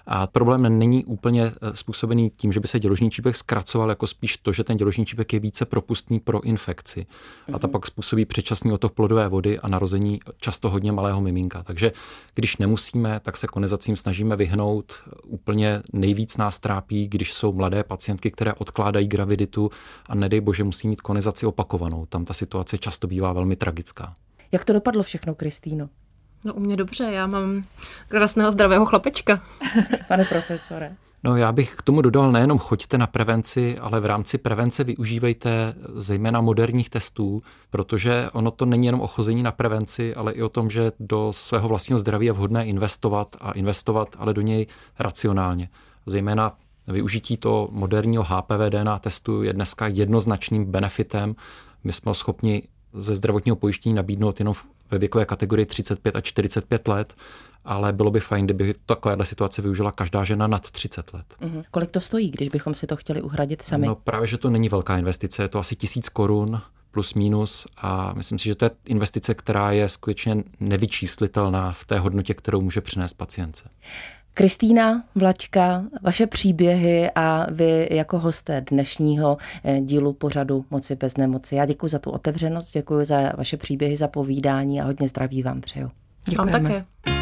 A 0.08 0.28
problém 0.28 0.80
není 0.80 1.06
úplně 1.06 1.46
eh, 1.46 1.76
způsobený 1.76 2.32
tím, 2.36 2.52
že 2.52 2.60
by 2.60 2.68
se 2.68 2.80
děložní 2.80 3.12
čípek 3.12 3.36
zkracoval, 3.36 3.90
jako 3.90 4.08
spíš 4.08 4.38
to, 4.38 4.54
že 4.54 4.64
ten 4.64 4.78
děložní 4.78 5.06
čípek 5.06 5.34
je 5.34 5.40
více 5.40 5.66
propustný 5.66 6.20
pro 6.20 6.42
infekci. 6.42 7.06
A 7.54 7.60
ta 7.60 7.68
mhm. 7.68 7.72
pak 7.72 7.86
způsobí 7.86 8.26
předčasný 8.26 8.72
otok 8.72 8.94
plodové 8.94 9.28
vody 9.28 9.60
a 9.60 9.68
narození 9.68 10.20
často 10.38 10.70
hodně 10.70 10.92
malého 10.92 11.22
miminka. 11.22 11.64
Takže 11.64 11.92
když 12.36 12.58
nemusíme, 12.58 13.20
tak 13.20 13.38
se 13.38 13.48
konizacím 13.48 13.98
snažíme 13.98 14.36
vyhnout. 14.36 14.94
Úplně 15.24 15.82
nejvíc 15.94 16.38
nás 16.38 16.60
trápí, 16.60 17.08
když 17.08 17.34
jsou 17.34 17.54
mladé 17.54 17.84
pacientky, 17.84 18.32
které 18.32 18.54
odkládají 18.54 19.08
graviditu 19.08 19.70
a 20.06 20.16
nedej 20.16 20.42
bože 20.42 20.64
musí 20.64 20.88
mít 20.88 21.02
konizaci 21.02 21.46
opakovanou. 21.46 22.06
Tam 22.06 22.26
ta 22.26 22.34
situace 22.34 22.78
často 22.78 23.08
bývá 23.08 23.34
velmi 23.34 23.56
tragická. 23.56 24.16
Jak 24.52 24.66
to 24.66 24.74
dopadlo 24.74 25.04
všechno, 25.04 25.36
Kristýno? 25.36 25.90
No 26.46 26.54
u 26.54 26.60
mě 26.60 26.76
dobře, 26.76 27.04
já 27.04 27.28
mám 27.28 27.64
krásného 28.08 28.52
zdravého 28.52 28.86
chlapečka. 28.86 29.42
Pane 30.08 30.26
profesore. 30.26 30.96
No 31.24 31.36
já 31.36 31.52
bych 31.52 31.76
k 31.76 31.82
tomu 31.82 32.02
dodal 32.02 32.32
nejenom 32.32 32.58
choďte 32.58 32.98
na 32.98 33.08
prevenci, 33.08 33.78
ale 33.80 34.00
v 34.00 34.06
rámci 34.06 34.38
prevence 34.38 34.84
využívejte 34.84 35.74
zejména 35.96 36.42
moderních 36.42 36.90
testů, 36.90 37.44
protože 37.70 38.30
ono 38.34 38.52
to 38.52 38.66
není 38.66 38.86
jenom 38.86 39.02
o 39.02 39.08
chození 39.08 39.44
na 39.44 39.52
prevenci, 39.52 40.16
ale 40.16 40.32
i 40.32 40.44
o 40.44 40.50
tom, 40.50 40.70
že 40.70 40.92
do 41.00 41.34
svého 41.34 41.68
vlastního 41.68 42.00
zdraví 42.00 42.26
je 42.26 42.32
vhodné 42.32 42.66
investovat 42.66 43.36
a 43.42 43.52
investovat, 43.52 44.16
ale 44.20 44.34
do 44.34 44.42
něj 44.42 44.68
racionálně. 45.00 45.70
Zejména 46.06 46.58
využití 46.88 47.38
toho 47.38 47.70
moderního 47.72 48.24
HPV 48.24 48.70
DNA 48.70 49.00
testu 49.00 49.44
je 49.44 49.54
dneska 49.54 49.88
jednoznačným 49.88 50.66
benefitem. 50.66 51.36
My 51.84 51.94
jsme 51.94 52.14
schopni 52.14 52.64
ze 52.94 53.16
zdravotního 53.16 53.56
pojištění 53.56 53.96
nabídnout 53.96 54.40
jenom 54.40 54.54
ve 54.92 54.98
věkové 54.98 55.26
kategorii 55.26 55.66
35 55.66 56.16
a 56.16 56.22
45 56.22 56.88
let, 56.88 57.16
ale 57.66 57.94
bylo 57.94 58.12
by 58.12 58.20
fajn, 58.20 58.46
kdyby 58.46 58.74
takovéhle 58.86 59.26
situace 59.26 59.62
využila 59.62 59.92
každá 59.92 60.24
žena 60.24 60.48
nad 60.48 60.72
30 60.72 61.14
let. 61.14 61.26
Mm-hmm. 61.42 61.64
Kolik 61.72 61.92
to 61.92 62.00
stojí, 62.00 62.32
když 62.32 62.50
bychom 62.50 62.76
si 62.76 62.88
to 62.88 62.96
chtěli 62.96 63.22
uhradit 63.22 63.62
sami? 63.62 63.88
No 63.88 63.96
právě, 63.96 64.28
že 64.28 64.38
to 64.38 64.50
není 64.50 64.70
velká 64.70 64.98
investice, 64.98 65.44
je 65.44 65.50
to 65.50 65.60
asi 65.60 65.76
tisíc 65.76 66.10
korun 66.10 66.62
plus 66.92 67.14
minus 67.14 67.68
a 67.78 68.14
myslím 68.14 68.40
si, 68.40 68.46
že 68.46 68.56
to 68.56 68.66
je 68.66 68.72
investice, 68.86 69.34
která 69.34 69.72
je 69.72 69.90
skutečně 69.90 70.44
nevyčíslitelná 70.60 71.72
v 71.72 71.86
té 71.86 72.00
hodnotě, 72.00 72.34
kterou 72.34 72.62
může 72.62 72.82
přinést 72.82 73.14
pacience. 73.14 73.70
Kristýna 74.38 75.04
Vlačka, 75.16 75.84
vaše 76.02 76.28
příběhy 76.28 77.10
a 77.16 77.48
vy 77.52 77.88
jako 77.92 78.20
hosté 78.20 78.62
dnešního 78.70 79.38
eh, 79.64 79.82
dílu 79.82 80.14
pořadu 80.14 80.66
Moci 80.72 80.96
bez 80.96 81.18
nemoci. 81.18 81.56
Já 81.56 81.66
děkuji 81.66 81.88
za 81.88 82.00
tu 82.00 82.10
otevřenost, 82.10 82.72
děkuji 82.74 83.06
za 83.06 83.34
vaše 83.38 83.58
příběhy, 83.58 83.98
za 83.98 84.08
povídání 84.08 84.82
a 84.82 84.86
hodně 84.86 85.08
zdraví 85.08 85.44
vám 85.44 85.62
přeju. 85.62 85.92
Děkujeme. 86.26 86.52
Vám 86.52 86.64
také. 86.64 87.15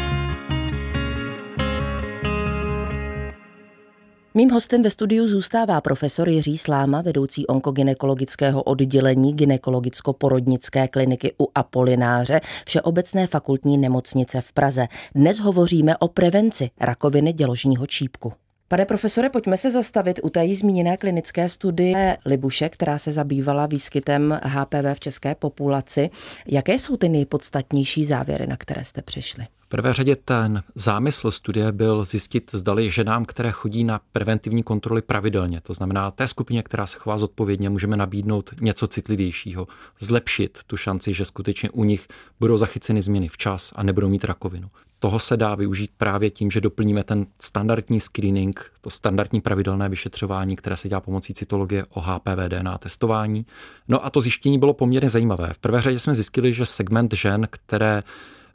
Mým 4.36 4.50
hostem 4.50 4.82
ve 4.82 4.90
studiu 4.90 5.26
zůstává 5.26 5.80
profesor 5.80 6.28
Jiří 6.28 6.58
Sláma, 6.58 7.02
vedoucí 7.02 7.46
onkogynekologického 7.46 8.62
oddělení 8.62 9.34
gynekologicko-porodnické 9.34 10.88
kliniky 10.88 11.32
u 11.40 11.48
Apolináře 11.54 12.40
Všeobecné 12.66 13.26
fakultní 13.26 13.78
nemocnice 13.78 14.40
v 14.40 14.52
Praze. 14.52 14.86
Dnes 15.14 15.38
hovoříme 15.38 15.96
o 15.96 16.08
prevenci 16.08 16.70
rakoviny 16.80 17.32
děložního 17.32 17.86
čípku. 17.86 18.32
Pane 18.68 18.84
profesore, 18.84 19.30
pojďme 19.30 19.56
se 19.56 19.70
zastavit 19.70 20.20
u 20.22 20.30
té 20.30 20.54
zmíněné 20.54 20.96
klinické 20.96 21.48
studie 21.48 22.16
Libuše, 22.26 22.68
která 22.68 22.98
se 22.98 23.12
zabývala 23.12 23.66
výskytem 23.66 24.40
HPV 24.42 24.94
v 24.94 25.00
české 25.00 25.34
populaci. 25.34 26.10
Jaké 26.46 26.74
jsou 26.74 26.96
ty 26.96 27.08
nejpodstatnější 27.08 28.04
závěry, 28.04 28.46
na 28.46 28.56
které 28.56 28.84
jste 28.84 29.02
přišli? 29.02 29.46
Prvé 29.74 29.92
řadě 29.92 30.16
ten 30.16 30.62
zámysl 30.74 31.30
studie 31.30 31.72
byl 31.72 32.04
zjistit, 32.04 32.50
zdali 32.52 32.90
ženám, 32.90 33.24
které 33.24 33.52
chodí 33.52 33.84
na 33.84 34.00
preventivní 34.12 34.62
kontroly 34.62 35.02
pravidelně, 35.02 35.60
to 35.60 35.74
znamená 35.74 36.10
té 36.10 36.28
skupině, 36.28 36.62
která 36.62 36.86
se 36.86 36.98
chová 36.98 37.18
zodpovědně, 37.18 37.70
můžeme 37.70 37.96
nabídnout 37.96 38.50
něco 38.60 38.86
citlivějšího, 38.86 39.66
zlepšit 40.00 40.58
tu 40.66 40.76
šanci, 40.76 41.14
že 41.14 41.24
skutečně 41.24 41.70
u 41.70 41.84
nich 41.84 42.08
budou 42.40 42.56
zachyceny 42.56 43.02
změny 43.02 43.28
včas 43.28 43.72
a 43.76 43.82
nebudou 43.82 44.08
mít 44.08 44.24
rakovinu 44.24 44.70
toho 44.98 45.18
se 45.18 45.36
dá 45.36 45.54
využít 45.54 45.90
právě 45.96 46.30
tím, 46.30 46.50
že 46.50 46.60
doplníme 46.60 47.04
ten 47.04 47.26
standardní 47.40 48.00
screening, 48.00 48.72
to 48.80 48.90
standardní 48.90 49.40
pravidelné 49.40 49.88
vyšetřování, 49.88 50.56
které 50.56 50.76
se 50.76 50.88
dělá 50.88 51.00
pomocí 51.00 51.34
cytologie 51.34 51.84
o 51.88 52.00
HPV 52.00 52.48
DNA 52.48 52.78
testování. 52.78 53.46
No 53.88 54.04
a 54.06 54.10
to 54.10 54.20
zjištění 54.20 54.58
bylo 54.58 54.74
poměrně 54.74 55.10
zajímavé. 55.10 55.50
V 55.52 55.58
prvé 55.58 55.82
řadě 55.82 55.98
jsme 55.98 56.14
zjistili, 56.14 56.54
že 56.54 56.66
segment 56.66 57.14
žen, 57.14 57.48
které 57.50 58.02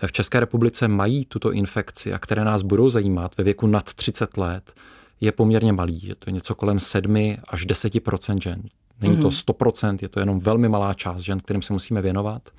v 0.08 0.12
České 0.12 0.40
republice 0.40 0.88
mají 0.88 1.26
tuto 1.26 1.52
infekci 1.52 2.14
a 2.14 2.20
které 2.20 2.44
nás 2.44 2.62
budou 2.62 2.90
zajímat 2.90 3.38
ve 3.38 3.44
věku 3.44 3.68
nad 3.68 3.94
30 3.94 4.38
let, 4.38 4.74
je 5.22 5.32
poměrně 5.32 5.74
malý. 5.74 6.08
Je 6.08 6.16
to 6.16 6.30
něco 6.30 6.56
kolem 6.56 6.80
7 6.80 7.38
až 7.48 7.68
10% 7.68 8.42
žen. 8.42 8.62
Není 9.02 9.18
to 9.18 9.32
100 9.32 9.54
mhm. 9.84 9.98
je 10.02 10.10
to 10.10 10.20
jenom 10.20 10.40
velmi 10.40 10.70
malá 10.70 10.94
část 10.94 11.22
žen, 11.22 11.40
kterým 11.40 11.62
se 11.62 11.74
musíme 11.74 12.02
věnovat. 12.02 12.50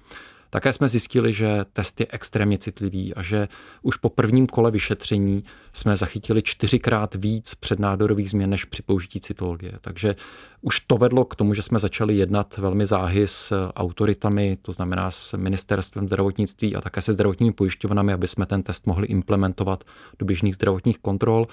Také 0.50 0.72
jsme 0.72 0.88
zjistili, 0.88 1.34
že 1.34 1.64
test 1.72 2.00
je 2.00 2.06
extrémně 2.10 2.58
citlivý 2.58 3.14
a 3.14 3.22
že 3.22 3.48
už 3.82 3.96
po 3.96 4.08
prvním 4.08 4.46
kole 4.46 4.70
vyšetření 4.70 5.44
jsme 5.72 5.96
zachytili 5.96 6.42
čtyřikrát 6.42 7.14
víc 7.14 7.54
přednádorových 7.54 8.30
změn 8.30 8.50
než 8.50 8.64
při 8.64 8.82
použití 8.82 9.20
cytologie. 9.20 9.72
Takže 9.80 10.16
už 10.60 10.80
to 10.80 10.96
vedlo 10.96 11.24
k 11.24 11.36
tomu, 11.36 11.54
že 11.54 11.62
jsme 11.62 11.78
začali 11.78 12.16
jednat 12.16 12.58
velmi 12.58 12.86
záhy 12.86 13.26
s 13.26 13.70
autoritami, 13.76 14.58
to 14.62 14.72
znamená 14.72 15.10
s 15.10 15.36
ministerstvem 15.36 16.08
zdravotnictví 16.08 16.76
a 16.76 16.80
také 16.80 17.02
se 17.02 17.12
zdravotními 17.12 17.52
pojišťovnami, 17.52 18.12
aby 18.12 18.28
jsme 18.28 18.46
ten 18.46 18.62
test 18.62 18.86
mohli 18.86 19.06
implementovat 19.06 19.84
do 20.18 20.26
běžných 20.26 20.54
zdravotních 20.54 20.98
kontrol. 20.98 21.46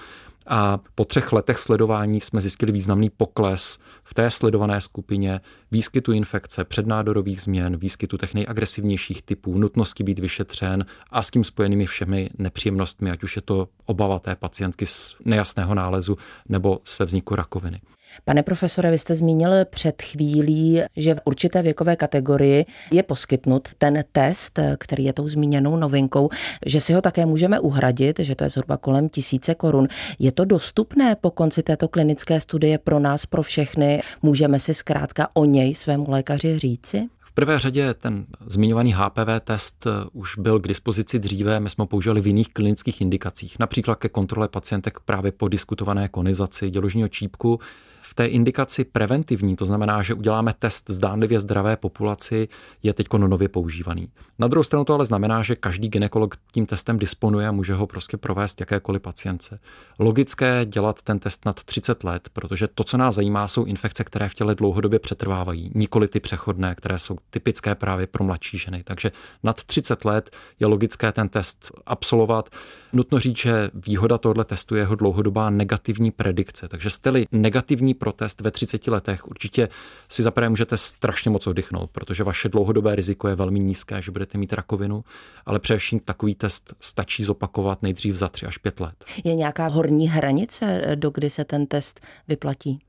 A 0.48 0.80
po 0.94 1.04
třech 1.04 1.32
letech 1.32 1.58
sledování 1.58 2.20
jsme 2.20 2.40
zjistili 2.40 2.72
významný 2.72 3.10
pokles 3.10 3.78
v 4.04 4.14
té 4.14 4.30
sledované 4.30 4.80
skupině 4.80 5.40
výskytu 5.70 6.12
infekce, 6.12 6.64
přednádorových 6.64 7.42
změn, 7.42 7.76
výskytu 7.76 8.16
těch 8.16 8.34
nejagresivnějších 8.34 9.22
typů, 9.22 9.58
nutnosti 9.58 10.04
být 10.04 10.18
vyšetřen 10.18 10.86
a 11.10 11.22
s 11.22 11.30
tím 11.30 11.44
spojenými 11.44 11.86
všemi 11.86 12.30
nepříjemnostmi, 12.38 13.10
ať 13.10 13.22
už 13.22 13.36
je 13.36 13.42
to 13.42 13.68
obava 13.86 14.18
té 14.18 14.36
pacientky 14.36 14.86
z 14.86 15.14
nejasného 15.24 15.74
nálezu 15.74 16.16
nebo 16.48 16.80
se 16.84 17.04
vzniku 17.04 17.34
rakoviny. 17.34 17.80
Pane 18.24 18.42
profesore, 18.42 18.90
vy 18.90 18.98
jste 18.98 19.14
zmínil 19.14 19.50
před 19.70 20.02
chvílí, 20.02 20.82
že 20.96 21.14
v 21.14 21.20
určité 21.24 21.62
věkové 21.62 21.96
kategorii 21.96 22.66
je 22.90 23.02
poskytnut 23.02 23.68
ten 23.78 24.04
test, 24.12 24.58
který 24.78 25.04
je 25.04 25.12
tou 25.12 25.28
zmíněnou 25.28 25.76
novinkou, 25.76 26.28
že 26.66 26.80
si 26.80 26.92
ho 26.92 27.00
také 27.00 27.26
můžeme 27.26 27.60
uhradit, 27.60 28.18
že 28.18 28.34
to 28.34 28.44
je 28.44 28.50
zhruba 28.50 28.76
kolem 28.76 29.08
tisíce 29.08 29.54
korun. 29.54 29.88
Je 30.18 30.32
to 30.32 30.44
dostupné 30.44 31.16
po 31.20 31.30
konci 31.30 31.62
této 31.62 31.88
klinické 31.88 32.40
studie 32.40 32.78
pro 32.78 32.98
nás, 32.98 33.26
pro 33.26 33.42
všechny? 33.42 34.02
Můžeme 34.22 34.60
si 34.60 34.74
zkrátka 34.74 35.28
o 35.34 35.44
něj 35.44 35.74
svému 35.74 36.10
lékaři 36.10 36.58
říci? 36.58 37.08
V 37.20 37.32
prvé 37.32 37.58
řadě 37.58 37.94
ten 37.94 38.26
zmiňovaný 38.46 38.92
HPV 38.92 39.44
test 39.44 39.86
už 40.12 40.38
byl 40.38 40.60
k 40.60 40.68
dispozici 40.68 41.18
dříve, 41.18 41.60
my 41.60 41.70
jsme 41.70 41.82
ho 41.82 41.86
použili 41.86 42.20
v 42.20 42.26
jiných 42.26 42.48
klinických 42.52 43.00
indikacích, 43.00 43.56
například 43.58 43.94
ke 43.94 44.08
kontrole 44.08 44.48
pacientek 44.48 45.00
právě 45.00 45.32
po 45.32 45.48
diskutované 45.48 46.08
konizaci 46.08 46.70
děložního 46.70 47.08
čípku 47.08 47.60
v 48.08 48.14
té 48.14 48.26
indikaci 48.26 48.84
preventivní, 48.84 49.56
to 49.56 49.66
znamená, 49.66 50.02
že 50.02 50.14
uděláme 50.14 50.54
test 50.58 50.90
zdánlivě 50.90 51.40
zdravé 51.40 51.76
populaci, 51.76 52.48
je 52.82 52.94
teď 52.94 53.06
nově 53.14 53.48
používaný. 53.48 54.08
Na 54.38 54.48
druhou 54.48 54.64
stranu 54.64 54.84
to 54.84 54.94
ale 54.94 55.06
znamená, 55.06 55.42
že 55.42 55.56
každý 55.56 55.88
ginekolog 55.88 56.34
tím 56.52 56.66
testem 56.66 56.98
disponuje 56.98 57.48
a 57.48 57.52
může 57.52 57.74
ho 57.74 57.86
prostě 57.86 58.16
provést 58.16 58.60
jakékoliv 58.60 59.02
pacience. 59.02 59.60
Logické 59.98 60.64
dělat 60.64 61.02
ten 61.02 61.18
test 61.18 61.44
nad 61.44 61.64
30 61.64 62.04
let, 62.04 62.28
protože 62.32 62.68
to, 62.68 62.84
co 62.84 62.96
nás 62.96 63.14
zajímá, 63.14 63.48
jsou 63.48 63.64
infekce, 63.64 64.04
které 64.04 64.28
v 64.28 64.34
těle 64.34 64.54
dlouhodobě 64.54 64.98
přetrvávají, 64.98 65.70
nikoli 65.74 66.08
ty 66.08 66.20
přechodné, 66.20 66.74
které 66.74 66.98
jsou 66.98 67.16
typické 67.30 67.74
právě 67.74 68.06
pro 68.06 68.24
mladší 68.24 68.58
ženy. 68.58 68.82
Takže 68.84 69.12
nad 69.42 69.64
30 69.64 70.04
let 70.04 70.30
je 70.60 70.66
logické 70.66 71.12
ten 71.12 71.28
test 71.28 71.72
absolvovat. 71.86 72.48
Nutno 72.92 73.18
říct, 73.18 73.38
že 73.38 73.70
výhoda 73.74 74.18
tohoto 74.18 74.44
testu 74.44 74.74
je 74.74 74.82
jeho 74.82 74.94
dlouhodobá 74.94 75.50
negativní 75.50 76.10
predikce. 76.10 76.68
Takže 76.68 76.90
jste-li 76.90 77.26
negativní 77.32 77.94
protest 77.98 78.40
ve 78.40 78.50
30 78.50 78.86
letech, 78.86 79.28
určitě 79.28 79.68
si 80.08 80.22
zaprvé 80.22 80.48
můžete 80.48 80.76
strašně 80.76 81.30
moc 81.30 81.46
oddychnout, 81.46 81.90
protože 81.90 82.24
vaše 82.24 82.48
dlouhodobé 82.48 82.94
riziko 82.94 83.28
je 83.28 83.34
velmi 83.34 83.60
nízké, 83.60 84.02
že 84.02 84.10
budete 84.10 84.38
mít 84.38 84.52
rakovinu, 84.52 85.04
ale 85.46 85.58
především 85.58 86.00
takový 86.00 86.34
test 86.34 86.74
stačí 86.80 87.24
zopakovat 87.24 87.82
nejdřív 87.82 88.14
za 88.14 88.28
3 88.28 88.46
až 88.46 88.58
5 88.58 88.80
let. 88.80 89.04
Je 89.24 89.34
nějaká 89.34 89.66
horní 89.66 90.08
hranice, 90.08 90.82
do 90.94 91.10
kdy 91.10 91.30
se 91.30 91.44
ten 91.44 91.66
test 91.66 92.00
vyplatí? 92.28 92.80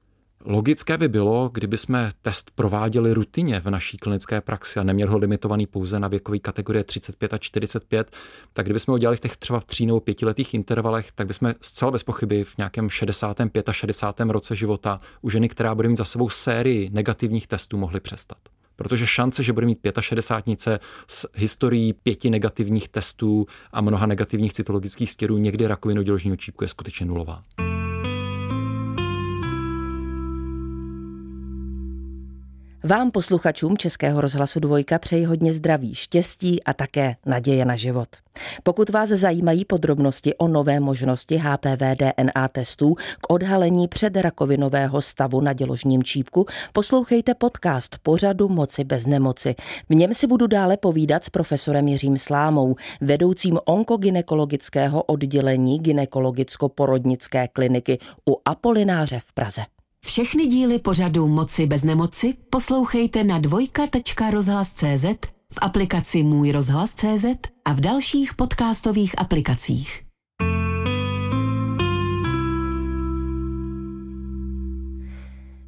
Logické 0.45 0.97
by 0.97 1.07
bylo, 1.07 1.49
kdyby 1.53 1.77
jsme 1.77 2.11
test 2.21 2.51
prováděli 2.55 3.13
rutině 3.13 3.59
v 3.59 3.69
naší 3.69 3.97
klinické 3.97 4.41
praxi 4.41 4.79
a 4.79 4.83
neměl 4.83 5.11
ho 5.11 5.17
limitovaný 5.17 5.67
pouze 5.67 5.99
na 5.99 6.07
věkové 6.07 6.39
kategorie 6.39 6.83
35 6.83 7.33
a 7.33 7.37
45, 7.37 8.15
tak 8.53 8.65
kdybychom 8.65 8.91
ho 8.91 8.97
dělali 8.97 9.17
v 9.17 9.19
těch 9.19 9.37
třeba 9.37 9.59
tří 9.59 9.85
nebo 9.85 9.99
pětiletých 9.99 10.53
intervalech, 10.53 11.11
tak 11.11 11.27
bychom 11.27 11.53
zcela 11.61 11.91
bez 11.91 12.03
pochyby 12.03 12.43
v 12.43 12.57
nějakém 12.57 12.89
65 12.89 13.69
a 13.69 13.73
60. 13.73 14.19
roce 14.19 14.55
života 14.55 15.01
u 15.21 15.29
ženy, 15.29 15.49
která 15.49 15.75
bude 15.75 15.89
mít 15.89 15.97
za 15.97 16.05
sebou 16.05 16.29
sérii 16.29 16.89
negativních 16.89 17.47
testů, 17.47 17.77
mohli 17.77 17.99
přestat. 17.99 18.37
Protože 18.75 19.07
šance, 19.07 19.43
že 19.43 19.53
bude 19.53 19.65
mít 19.65 19.79
65 19.99 20.81
s 21.07 21.29
historií 21.33 21.93
pěti 21.93 22.29
negativních 22.29 22.89
testů 22.89 23.45
a 23.71 23.81
mnoha 23.81 24.05
negativních 24.05 24.53
cytologických 24.53 25.11
stěrů 25.11 25.37
někdy 25.37 25.67
rakovinu 25.67 26.01
děložního 26.01 26.35
čípku 26.35 26.63
je 26.63 26.67
skutečně 26.67 27.05
nulová. 27.05 27.43
Vám, 32.83 33.11
posluchačům 33.11 33.77
Českého 33.77 34.21
rozhlasu 34.21 34.59
Dvojka, 34.59 34.99
přeji 34.99 35.25
hodně 35.25 35.53
zdraví, 35.53 35.95
štěstí 35.95 36.63
a 36.63 36.73
také 36.73 37.15
naděje 37.25 37.65
na 37.65 37.75
život. 37.75 38.07
Pokud 38.63 38.89
vás 38.89 39.09
zajímají 39.09 39.65
podrobnosti 39.65 40.35
o 40.35 40.47
nové 40.47 40.79
možnosti 40.79 41.37
HPV 41.37 41.81
DNA 41.97 42.47
testů 42.47 42.95
k 43.21 43.33
odhalení 43.33 43.87
předrakovinového 43.87 45.01
stavu 45.01 45.41
na 45.41 45.53
děložním 45.53 46.03
čípku, 46.03 46.45
poslouchejte 46.73 47.33
podcast 47.33 47.97
pořadu 48.03 48.49
Moci 48.49 48.83
bez 48.83 49.07
nemoci. 49.07 49.55
V 49.89 49.95
něm 49.95 50.13
si 50.13 50.27
budu 50.27 50.47
dále 50.47 50.77
povídat 50.77 51.23
s 51.23 51.29
profesorem 51.29 51.87
Jiřím 51.87 52.17
Slámou, 52.17 52.75
vedoucím 53.01 53.59
onkogynekologického 53.65 55.03
oddělení 55.03 55.81
gynekologicko-porodnické 55.81 57.47
kliniky 57.47 57.99
u 58.29 58.35
Apolináře 58.45 59.19
v 59.19 59.33
Praze. 59.33 59.61
Všechny 60.05 60.47
díly 60.47 60.79
pořadu 60.79 61.27
Moci 61.27 61.67
bez 61.67 61.83
nemoci 61.83 62.33
poslouchejte 62.49 63.23
na 63.23 63.39
dvojka.rozhlas.cz, 63.39 65.05
v 65.53 65.57
aplikaci 65.61 66.23
Můj 66.23 66.51
rozhlas.cz 66.51 67.25
a 67.65 67.73
v 67.73 67.79
dalších 67.79 68.33
podcastových 68.33 69.19
aplikacích. 69.19 70.03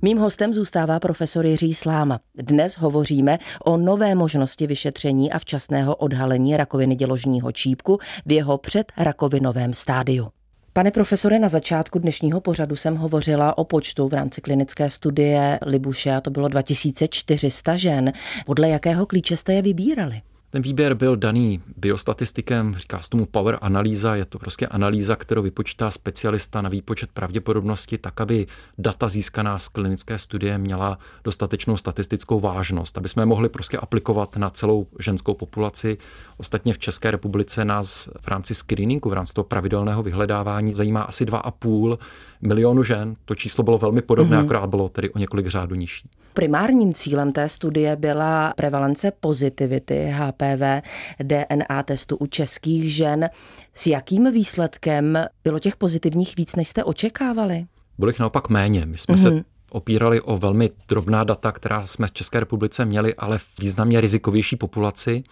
Mým 0.02 0.18
hostem 0.18 0.54
zůstává 0.54 1.00
profesor 1.00 1.46
Jiří 1.46 1.74
Sláma. 1.74 2.20
Dnes 2.36 2.74
hovoříme 2.74 3.38
o 3.66 3.78
nové 3.78 4.16
možnosti 4.16 4.68
vyšetření 4.68 5.32
a 5.32 5.40
včasného 5.40 5.96
odhalení 5.96 6.58
rakoviny 6.58 6.96
děložního 6.96 7.52
čípku 7.52 8.00
v 8.26 8.32
jeho 8.32 8.58
předrakovinovém 8.58 9.74
stádiu. 9.74 10.28
Pane 10.74 10.92
profesore, 10.92 11.40
na 11.40 11.50
začátku 11.50 12.00
dnešního 12.00 12.42
pořadu 12.42 12.76
jsem 12.76 12.96
hovořila 12.96 13.58
o 13.58 13.64
počtu 13.64 14.08
v 14.08 14.14
rámci 14.14 14.42
klinické 14.42 14.90
studie 14.90 15.60
Libuše 15.66 16.12
a 16.12 16.22
to 16.22 16.30
bylo 16.30 16.48
2400 16.48 17.76
žen. 17.76 18.12
Podle 18.46 18.70
jakého 18.70 19.06
klíče 19.06 19.38
jste 19.38 19.54
je 19.54 19.62
vybírali? 19.62 20.22
Ten 20.52 20.62
výběr 20.62 20.94
byl 20.94 21.16
daný 21.16 21.62
biostatistikem, 21.78 22.76
říká 22.78 23.02
se 23.02 23.10
tomu 23.10 23.26
power 23.26 23.58
analýza, 23.62 24.16
je 24.16 24.26
to 24.26 24.40
prostě 24.40 24.68
analýza, 24.68 25.16
kterou 25.16 25.42
vypočítá 25.42 25.92
specialista 25.92 26.62
na 26.62 26.70
výpočet 26.70 27.10
pravděpodobnosti, 27.14 27.98
tak 27.98 28.22
aby 28.22 28.48
data 28.78 29.10
získaná 29.10 29.60
z 29.60 29.68
klinické 29.68 30.18
studie 30.18 30.58
měla 30.58 31.00
dostatečnou 31.24 31.78
statistickou 31.78 32.40
vážnost, 32.40 32.98
aby 32.98 33.10
jsme 33.10 33.22
je 33.22 33.26
mohli 33.26 33.50
prostě 33.50 33.78
aplikovat 33.78 34.38
na 34.38 34.50
celou 34.50 34.88
ženskou 35.00 35.34
populaci. 35.34 35.98
Ostatně 36.38 36.74
v 36.74 36.80
České 36.80 37.12
republice 37.12 37.66
nás 37.66 38.10
v 38.22 38.28
rámci 38.28 38.56
screeningu, 38.56 39.10
v 39.10 39.14
rámci 39.14 39.34
toho 39.34 39.46
pravidelného 39.46 40.04
vyhledávání 40.04 40.74
zajímá 40.74 41.02
asi 41.02 41.26
2,5 41.26 41.98
milionu 42.42 42.84
žen. 42.84 43.16
To 43.26 43.36
číslo 43.36 43.64
bylo 43.64 43.78
velmi 43.78 44.02
podobné, 44.02 44.38
mm-hmm. 44.38 44.46
akorát 44.46 44.68
bylo 44.68 44.90
tedy 44.90 45.10
o 45.10 45.20
několik 45.20 45.48
řádů 45.48 45.76
nižší. 45.76 46.10
Primárním 46.34 46.94
cílem 46.94 47.32
té 47.32 47.50
studie 47.50 47.96
byla 47.96 48.54
prevalence 48.56 49.12
pozitivity 49.20 50.06
HPV 50.42 50.82
DNA 51.24 51.84
testu 51.84 52.18
u 52.18 52.28
českých 52.28 52.96
žen. 52.96 53.30
S 53.74 53.88
jakým 53.88 54.32
výsledkem 54.32 55.18
bylo 55.44 55.60
těch 55.60 55.76
pozitivních 55.76 56.36
víc, 56.38 56.56
než 56.56 56.68
jste 56.68 56.84
očekávali? 56.84 57.66
Bylo 57.98 58.10
jich 58.10 58.20
naopak 58.20 58.50
méně. 58.50 58.86
My 58.86 58.98
jsme 58.98 59.16
mm-hmm. 59.16 59.22
se 59.22 59.30
mhm. 59.30 59.44
opírali 59.72 60.22
o 60.22 60.38
velmi 60.38 60.70
drobná 60.88 61.24
data, 61.24 61.52
která 61.52 61.88
jsme 61.88 62.08
v 62.08 62.12
České 62.12 62.40
republice 62.40 62.86
měli, 62.86 63.16
ale 63.16 63.38
v 63.38 63.48
významně 63.60 64.02
rizikovější 64.02 64.56
populaci. 64.56 65.24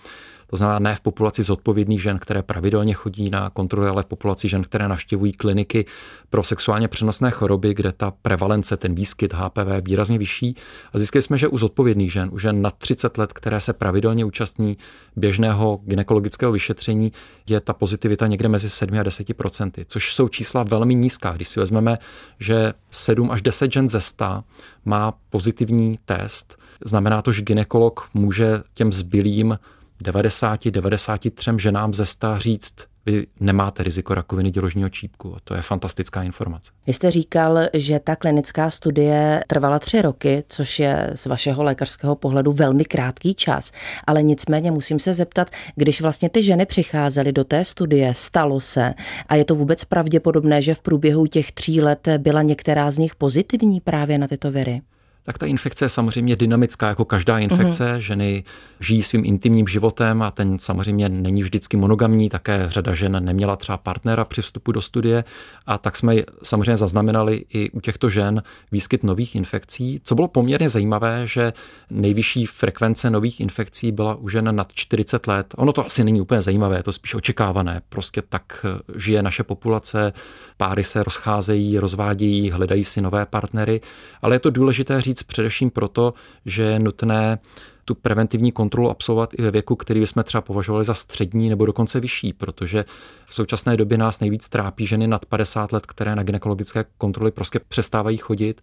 To 0.49 0.57
znamená 0.57 0.79
ne 0.79 0.95
v 0.95 1.01
populaci 1.01 1.43
zodpovědných 1.43 2.01
žen, 2.01 2.19
které 2.19 2.43
pravidelně 2.43 2.93
chodí 2.93 3.29
na 3.29 3.49
kontroly, 3.49 3.89
ale 3.89 4.03
v 4.03 4.05
populaci 4.05 4.49
žen, 4.49 4.63
které 4.63 4.88
navštěvují 4.88 5.33
kliniky 5.33 5.85
pro 6.29 6.43
sexuálně 6.43 6.88
přenosné 6.88 7.31
choroby, 7.31 7.73
kde 7.73 7.91
ta 7.91 8.12
prevalence, 8.21 8.77
ten 8.77 8.95
výskyt 8.95 9.33
HPV 9.33 9.67
je 9.73 9.81
výrazně 9.81 10.17
vyšší. 10.17 10.55
A 10.93 10.97
zjistili 10.97 11.21
jsme, 11.21 11.38
že 11.38 11.47
u 11.47 11.57
zodpovědných 11.57 12.12
žen, 12.12 12.29
u 12.31 12.39
žen 12.39 12.62
nad 12.62 12.77
30 12.77 13.17
let, 13.17 13.33
které 13.33 13.62
se 13.62 13.73
pravidelně 13.73 14.25
účastní 14.25 14.77
běžného 15.15 15.79
gynekologického 15.83 16.51
vyšetření, 16.51 17.12
je 17.49 17.62
ta 17.62 17.73
pozitivita 17.73 18.27
někde 18.27 18.49
mezi 18.49 18.69
7 18.69 18.99
a 18.99 19.03
10 19.03 19.33
procenty, 19.33 19.85
což 19.85 20.15
jsou 20.15 20.27
čísla 20.27 20.63
velmi 20.63 20.95
nízká. 20.95 21.31
Když 21.31 21.47
si 21.47 21.59
vezmeme, 21.59 21.97
že 22.39 22.73
7 22.91 23.31
až 23.31 23.41
10 23.41 23.73
žen 23.73 23.89
ze 23.89 24.01
100 24.01 24.43
má 24.85 25.13
pozitivní 25.29 25.99
test, 26.05 26.59
znamená 26.85 27.21
to, 27.21 27.31
že 27.31 27.41
ginekolog 27.41 28.09
může 28.13 28.63
těm 28.73 28.93
zbylým 28.93 29.59
90-93 30.03 31.59
ženám 31.59 31.93
ze 31.93 32.05
100 32.05 32.39
říct, 32.39 32.75
vy 33.05 33.27
nemáte 33.39 33.83
riziko 33.83 34.13
rakoviny 34.13 34.51
děložního 34.51 34.89
čípku. 34.89 35.35
To 35.43 35.53
je 35.55 35.62
fantastická 35.62 36.23
informace. 36.23 36.71
Vy 36.88 36.93
jste 36.93 37.12
říkal, 37.12 37.59
že 37.73 37.99
ta 37.99 38.15
klinická 38.15 38.69
studie 38.69 39.43
trvala 39.47 39.79
tři 39.79 40.01
roky, 40.01 40.43
což 40.47 40.79
je 40.79 41.12
z 41.15 41.25
vašeho 41.25 41.63
lékařského 41.63 42.15
pohledu 42.15 42.51
velmi 42.51 42.85
krátký 42.85 43.35
čas. 43.35 43.71
Ale 44.07 44.23
nicméně 44.23 44.71
musím 44.71 44.99
se 44.99 45.13
zeptat, 45.13 45.49
když 45.75 46.01
vlastně 46.01 46.29
ty 46.29 46.43
ženy 46.43 46.65
přicházely 46.65 47.31
do 47.31 47.43
té 47.43 47.65
studie, 47.65 48.13
stalo 48.13 48.62
se 48.62 48.93
a 49.27 49.35
je 49.35 49.45
to 49.45 49.55
vůbec 49.55 49.83
pravděpodobné, 49.83 50.62
že 50.62 50.75
v 50.75 50.81
průběhu 50.81 51.27
těch 51.27 51.51
tří 51.51 51.81
let 51.81 52.07
byla 52.17 52.41
některá 52.41 52.91
z 52.91 52.97
nich 52.97 53.15
pozitivní 53.15 53.81
právě 53.81 54.17
na 54.17 54.27
tyto 54.27 54.51
viry? 54.51 54.81
Tak 55.29 55.37
ta 55.37 55.45
infekce 55.45 55.85
je 55.85 55.89
samozřejmě 55.89 56.35
dynamická, 56.35 56.87
jako 56.87 57.05
každá 57.05 57.39
infekce. 57.39 57.93
Mm-hmm. 57.93 57.97
Ženy 57.97 58.43
žijí 58.79 59.03
svým 59.03 59.25
intimním 59.25 59.67
životem 59.67 60.21
a 60.21 60.31
ten 60.31 60.59
samozřejmě 60.59 61.09
není 61.09 61.43
vždycky 61.43 61.77
monogamní. 61.77 62.29
Také 62.29 62.65
řada 62.69 62.95
žen 62.95 63.25
neměla 63.25 63.55
třeba 63.55 63.77
partnera 63.77 64.25
při 64.25 64.41
vstupu 64.41 64.71
do 64.71 64.81
studie 64.81 65.23
a 65.65 65.77
tak 65.77 65.95
jsme 65.95 66.15
samozřejmě 66.43 66.77
zaznamenali 66.77 67.45
i 67.53 67.69
u 67.69 67.79
těchto 67.79 68.09
žen 68.09 68.43
výskyt 68.71 69.03
nových 69.03 69.35
infekcí. 69.35 69.99
Co 70.03 70.15
bylo 70.15 70.27
poměrně 70.27 70.69
zajímavé, 70.69 71.27
že 71.27 71.53
nejvyšší 71.89 72.45
frekvence 72.45 73.09
nových 73.09 73.39
infekcí 73.39 73.91
byla 73.91 74.15
u 74.15 74.29
žen 74.29 74.55
nad 74.55 74.73
40 74.73 75.27
let. 75.27 75.53
Ono 75.57 75.73
to 75.73 75.85
asi 75.85 76.03
není 76.03 76.21
úplně 76.21 76.41
zajímavé, 76.41 76.77
je 76.77 76.83
to 76.83 76.93
spíš 76.93 77.15
očekávané. 77.15 77.81
Prostě 77.89 78.21
tak 78.21 78.65
žije 78.95 79.23
naše 79.23 79.43
populace, 79.43 80.13
páry 80.57 80.83
se 80.83 81.03
rozcházejí, 81.03 81.79
rozvádějí, 81.79 82.51
hledají 82.51 82.85
si 82.85 83.01
nové 83.01 83.25
partnery, 83.25 83.81
ale 84.21 84.35
je 84.35 84.39
to 84.39 84.49
důležité 84.49 85.01
říct 85.01 85.18
především 85.23 85.69
proto, 85.69 86.13
že 86.45 86.63
je 86.63 86.79
nutné 86.79 87.39
tu 87.86 87.95
preventivní 87.95 88.51
kontrolu 88.51 88.89
absolvovat 88.89 89.34
i 89.34 89.41
ve 89.41 89.51
věku, 89.51 89.75
který 89.75 89.99
bychom 89.99 90.23
třeba 90.23 90.41
považovali 90.41 90.86
za 90.86 90.93
střední 90.93 91.49
nebo 91.49 91.65
dokonce 91.65 91.99
vyšší, 91.99 92.34
protože 92.34 92.86
v 93.25 93.34
současné 93.34 93.77
době 93.77 93.97
nás 93.97 94.19
nejvíc 94.19 94.49
trápí 94.49 94.88
ženy 94.88 95.08
nad 95.08 95.25
50 95.25 95.71
let, 95.71 95.86
které 95.86 96.15
na 96.15 96.23
gynekologické 96.23 96.86
kontroly 96.97 97.32
prostě 97.32 97.60
přestávají 97.60 98.17
chodit 98.17 98.62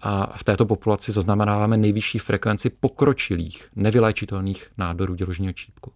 a 0.00 0.36
v 0.36 0.44
této 0.44 0.66
populaci 0.66 1.12
zaznamenáváme 1.12 1.76
nejvyšší 1.76 2.18
frekvenci 2.18 2.70
pokročilých, 2.70 3.68
nevyléčitelných 3.76 4.66
nádorů 4.78 5.14
děložního 5.14 5.52
čípku. 5.52 5.92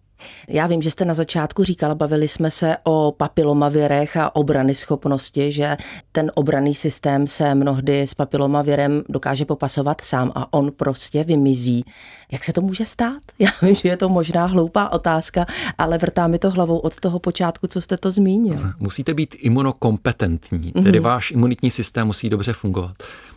Já 0.47 0.67
vím, 0.67 0.81
že 0.81 0.91
jste 0.91 1.05
na 1.05 1.13
začátku 1.13 1.63
říkala, 1.63 1.95
bavili 1.95 2.27
jsme 2.27 2.51
se 2.51 2.77
o 2.83 3.11
papilomavirech 3.17 4.17
a 4.17 4.35
obrany 4.35 4.75
schopnosti, 4.75 5.51
že 5.51 5.77
ten 6.11 6.31
obraný 6.35 6.75
systém 6.75 7.27
se 7.27 7.55
mnohdy 7.55 8.01
s 8.01 8.13
papilomavirem 8.13 9.03
dokáže 9.09 9.45
popasovat 9.45 10.01
sám 10.01 10.31
a 10.35 10.53
on 10.53 10.71
prostě 10.71 11.23
vymizí. 11.23 11.85
Jak 12.31 12.43
se 12.43 12.53
to 12.53 12.61
může 12.61 12.85
stát? 12.85 13.21
Já 13.39 13.49
vím, 13.61 13.75
že 13.75 13.89
je 13.89 13.97
to 13.97 14.09
možná 14.09 14.45
hloupá 14.45 14.89
otázka, 14.89 15.45
ale 15.77 15.97
vrtá 15.97 16.27
mi 16.27 16.39
to 16.39 16.49
hlavou 16.49 16.77
od 16.77 16.99
toho 16.99 17.19
počátku, 17.19 17.67
co 17.67 17.81
jste 17.81 17.97
to 17.97 18.11
zmínil. 18.11 18.73
Musíte 18.79 19.13
být 19.13 19.35
imunokompetentní, 19.39 20.71
tedy 20.71 20.99
mm-hmm. 20.99 21.03
váš 21.03 21.31
imunitní 21.31 21.71
systém 21.71 22.07
musí 22.07 22.29
dobře 22.29 22.53
fungovat. 22.53 22.95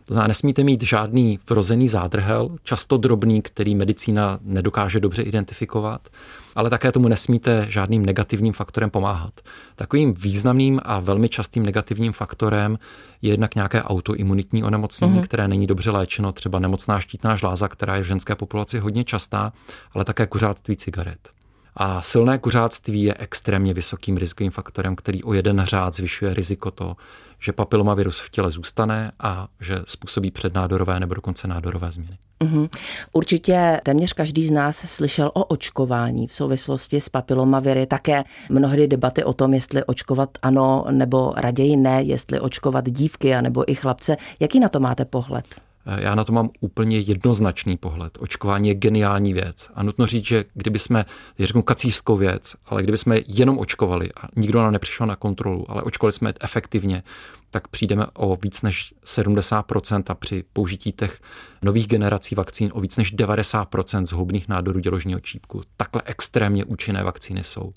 To 0.08 0.14
znamená, 0.14 0.28
nesmíte 0.28 0.64
mít 0.64 0.82
žádný 0.82 1.38
vrozený 1.48 1.88
zádrhel, 1.88 2.56
často 2.62 2.96
drobný, 2.96 3.42
který 3.42 3.74
medicína 3.74 4.38
nedokáže 4.42 5.00
dobře 5.00 5.22
identifikovat 5.22 6.08
ale 6.56 6.70
také 6.70 6.92
tomu 6.92 7.08
nesmíte 7.08 7.66
žádným 7.68 8.06
negativním 8.06 8.52
faktorem 8.52 8.90
pomáhat. 8.90 9.40
Takovým 9.76 10.14
významným 10.14 10.80
a 10.84 11.00
velmi 11.00 11.28
častým 11.28 11.62
negativním 11.62 12.12
faktorem 12.12 12.78
je 13.22 13.30
jednak 13.30 13.54
nějaké 13.54 13.82
autoimunitní 13.82 14.64
onemocnění, 14.64 15.18
mm-hmm. 15.18 15.24
které 15.24 15.48
není 15.48 15.66
dobře 15.66 15.90
léčeno, 15.90 16.32
třeba 16.32 16.58
nemocná 16.58 17.00
štítná 17.00 17.36
žláza, 17.36 17.68
která 17.68 17.96
je 17.96 18.02
v 18.02 18.06
ženské 18.06 18.34
populaci 18.34 18.78
hodně 18.78 19.04
častá, 19.04 19.52
ale 19.92 20.04
také 20.04 20.26
kuřáctví 20.26 20.76
cigaret. 20.76 21.30
A 21.76 22.02
silné 22.02 22.38
kuřáctví 22.38 23.02
je 23.02 23.14
extrémně 23.18 23.74
vysokým 23.74 24.16
rizikovým 24.16 24.50
faktorem, 24.50 24.96
který 24.96 25.24
o 25.24 25.32
jeden 25.32 25.62
řád 25.64 25.94
zvyšuje 25.94 26.34
riziko 26.34 26.70
to, 26.70 26.96
že 27.40 27.52
papilomavirus 27.52 28.20
v 28.20 28.30
těle 28.30 28.50
zůstane 28.50 29.12
a 29.18 29.48
že 29.60 29.78
způsobí 29.84 30.30
přednádorové 30.30 31.00
nebo 31.00 31.14
dokonce 31.14 31.48
nádorové 31.48 31.92
změny. 31.92 32.18
Mm-hmm. 32.40 32.68
Určitě 33.12 33.80
téměř 33.82 34.12
každý 34.12 34.44
z 34.44 34.50
nás 34.50 34.76
slyšel 34.76 35.30
o 35.34 35.44
očkování 35.44 36.26
v 36.26 36.34
souvislosti 36.34 37.00
s 37.00 37.08
papilomaviry. 37.08 37.86
Také 37.86 38.24
mnohdy 38.48 38.88
debaty 38.88 39.24
o 39.24 39.32
tom, 39.32 39.54
jestli 39.54 39.84
očkovat 39.84 40.30
ano 40.42 40.84
nebo 40.90 41.32
raději 41.36 41.76
ne, 41.76 42.02
jestli 42.02 42.40
očkovat 42.40 42.90
dívky 42.90 43.42
nebo 43.42 43.70
i 43.70 43.74
chlapce. 43.74 44.16
Jaký 44.40 44.60
na 44.60 44.68
to 44.68 44.80
máte 44.80 45.04
pohled? 45.04 45.44
Já 45.86 46.14
na 46.14 46.24
to 46.24 46.32
mám 46.32 46.50
úplně 46.60 46.98
jednoznačný 46.98 47.76
pohled. 47.76 48.18
Očkování 48.20 48.68
je 48.68 48.74
geniální 48.74 49.32
věc. 49.32 49.70
A 49.74 49.82
nutno 49.82 50.06
říct, 50.06 50.26
že 50.26 50.44
kdyby 50.54 50.78
jsme, 50.78 51.04
řeknu 51.38 51.62
kacířskou 51.62 52.16
věc, 52.16 52.56
ale 52.66 52.82
kdyby 52.82 52.98
jsme 52.98 53.20
jenom 53.26 53.58
očkovali 53.58 54.12
a 54.12 54.28
nikdo 54.36 54.62
nám 54.62 54.72
nepřišel 54.72 55.06
na 55.06 55.16
kontrolu, 55.16 55.70
ale 55.70 55.82
očkovali 55.82 56.12
jsme 56.12 56.32
efektivně, 56.40 57.02
tak 57.50 57.68
přijdeme 57.68 58.06
o 58.14 58.36
víc 58.42 58.62
než 58.62 58.94
70% 59.04 60.02
a 60.08 60.14
při 60.14 60.44
použití 60.52 60.92
těch 60.92 61.20
nových 61.62 61.86
generací 61.86 62.34
vakcín 62.34 62.70
o 62.74 62.80
víc 62.80 62.96
než 62.96 63.14
90% 63.14 64.06
zhoubných 64.06 64.48
nádorů 64.48 64.80
děložního 64.80 65.20
čípku. 65.20 65.62
Takhle 65.76 66.02
extrémně 66.04 66.64
účinné 66.64 67.04
vakcíny 67.04 67.44
jsou. 67.44 67.72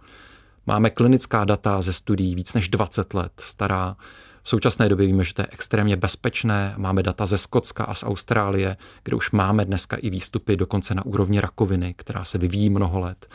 Máme 0.66 0.90
klinická 0.90 1.46
data 1.46 1.82
ze 1.82 1.94
studií 1.94 2.36
víc 2.36 2.54
než 2.54 2.70
20 2.70 3.14
let 3.14 3.32
stará, 3.38 3.96
v 4.50 4.58
současné 4.58 4.90
době 4.90 5.08
víme, 5.08 5.24
že 5.24 5.34
to 5.34 5.42
je 5.42 5.48
extrémně 5.52 5.96
bezpečné. 5.96 6.74
Máme 6.78 7.04
data 7.04 7.26
ze 7.26 7.38
Skotska 7.38 7.84
a 7.84 7.94
z 7.94 8.04
Austrálie, 8.04 8.78
kde 9.04 9.16
už 9.16 9.32
máme 9.32 9.66
dneska 9.66 9.98
i 9.98 10.10
výstupy 10.10 10.56
dokonce 10.56 10.96
na 10.96 11.06
úrovni 11.06 11.40
rakoviny, 11.40 11.94
která 11.98 12.26
se 12.26 12.38
vyvíjí 12.38 12.70
mnoho 12.70 13.00
let. 13.00 13.28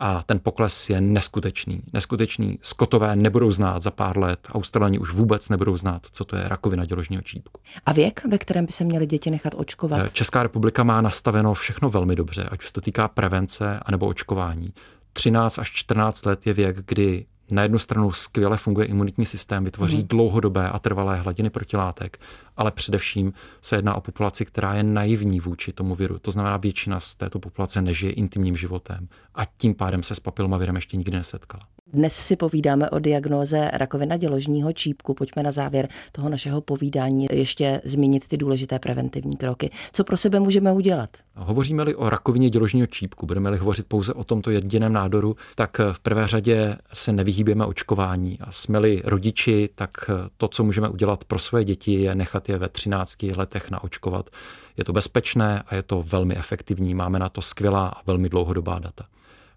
A 0.00 0.22
ten 0.22 0.40
pokles 0.42 0.90
je 0.90 1.00
neskutečný. 1.00 1.82
Neskutečný. 1.92 2.58
Skotové 2.62 3.16
nebudou 3.16 3.52
znát 3.52 3.82
za 3.82 3.90
pár 3.90 4.18
let, 4.18 4.48
Australani 4.52 4.98
už 4.98 5.12
vůbec 5.12 5.48
nebudou 5.48 5.76
znát, 5.76 6.06
co 6.12 6.24
to 6.24 6.36
je 6.36 6.48
rakovina 6.48 6.84
děložního 6.84 7.22
čípku. 7.22 7.60
A 7.86 7.92
věk, 7.92 8.22
ve 8.28 8.38
kterém 8.38 8.66
by 8.66 8.72
se 8.72 8.84
měly 8.84 9.06
děti 9.06 9.30
nechat 9.30 9.54
očkovat? 9.56 10.00
Eh, 10.04 10.08
Česká 10.12 10.42
republika 10.42 10.82
má 10.82 11.00
nastaveno 11.00 11.54
všechno 11.54 11.90
velmi 11.90 12.16
dobře, 12.16 12.48
ať 12.50 12.60
už 12.60 12.66
se 12.66 12.72
to 12.72 12.80
týká 12.80 13.08
prevence 13.08 13.80
anebo 13.82 14.06
očkování. 14.06 14.72
13 15.12 15.58
až 15.58 15.70
14 15.72 16.26
let 16.26 16.46
je 16.46 16.52
věk, 16.52 16.76
kdy 16.86 17.26
na 17.50 17.62
jednu 17.62 17.78
stranu 17.78 18.12
skvěle 18.12 18.56
funguje 18.56 18.86
imunitní 18.86 19.26
systém, 19.26 19.64
vytvoří 19.64 19.96
hmm. 19.96 20.06
dlouhodobé 20.06 20.68
a 20.68 20.78
trvalé 20.78 21.16
hladiny 21.16 21.50
protilátek, 21.50 22.20
ale 22.56 22.70
především 22.70 23.32
se 23.62 23.76
jedná 23.76 23.94
o 23.94 24.00
populaci, 24.00 24.44
která 24.44 24.74
je 24.74 24.82
naivní 24.82 25.40
vůči 25.40 25.72
tomu 25.72 25.94
viru. 25.94 26.18
To 26.18 26.30
znamená, 26.30 26.56
většina 26.56 27.00
z 27.00 27.14
této 27.14 27.38
populace 27.38 27.82
nežije 27.82 28.12
intimním 28.12 28.56
životem 28.56 29.08
a 29.34 29.44
tím 29.44 29.74
pádem 29.74 30.02
se 30.02 30.14
s 30.14 30.20
papilomavirem 30.20 30.76
ještě 30.76 30.96
nikdy 30.96 31.12
nesetkala. 31.12 31.62
Dnes 31.92 32.14
si 32.14 32.36
povídáme 32.36 32.90
o 32.90 32.98
diagnoze 32.98 33.70
rakovina 33.72 34.16
děložního 34.16 34.72
čípku. 34.72 35.14
Pojďme 35.14 35.42
na 35.42 35.50
závěr 35.50 35.88
toho 36.12 36.28
našeho 36.28 36.60
povídání 36.60 37.26
ještě 37.32 37.80
zmínit 37.84 38.28
ty 38.28 38.36
důležité 38.36 38.78
preventivní 38.78 39.36
kroky. 39.36 39.70
Co 39.92 40.04
pro 40.04 40.16
sebe 40.16 40.40
můžeme 40.40 40.72
udělat? 40.72 41.10
Hovoříme-li 41.34 41.94
o 41.94 42.10
rakovině 42.10 42.50
děložního 42.50 42.86
čípku, 42.86 43.26
budeme-li 43.26 43.58
hovořit 43.58 43.86
pouze 43.86 44.14
o 44.14 44.24
tomto 44.24 44.50
jediném 44.50 44.92
nádoru, 44.92 45.36
tak 45.54 45.80
v 45.92 46.00
prvé 46.00 46.28
řadě 46.28 46.76
se 46.92 47.12
nevyhýbíme 47.12 47.66
očkování. 47.66 48.38
A 48.40 48.52
jsme-li 48.52 49.02
rodiči, 49.04 49.68
tak 49.74 49.90
to, 50.36 50.48
co 50.48 50.64
můžeme 50.64 50.88
udělat 50.88 51.24
pro 51.24 51.38
své 51.38 51.64
děti, 51.64 51.92
je 51.92 52.14
nechat 52.14 52.48
je 52.48 52.58
ve 52.58 52.68
13 52.68 53.22
letech 53.22 53.70
naočkovat. 53.70 54.30
Je 54.76 54.84
to 54.84 54.92
bezpečné 54.92 55.62
a 55.66 55.74
je 55.74 55.82
to 55.82 56.02
velmi 56.02 56.36
efektivní. 56.36 56.94
Máme 56.94 57.18
na 57.18 57.28
to 57.28 57.42
skvělá 57.42 57.88
a 57.88 58.02
velmi 58.06 58.28
dlouhodobá 58.28 58.78
data. 58.78 59.04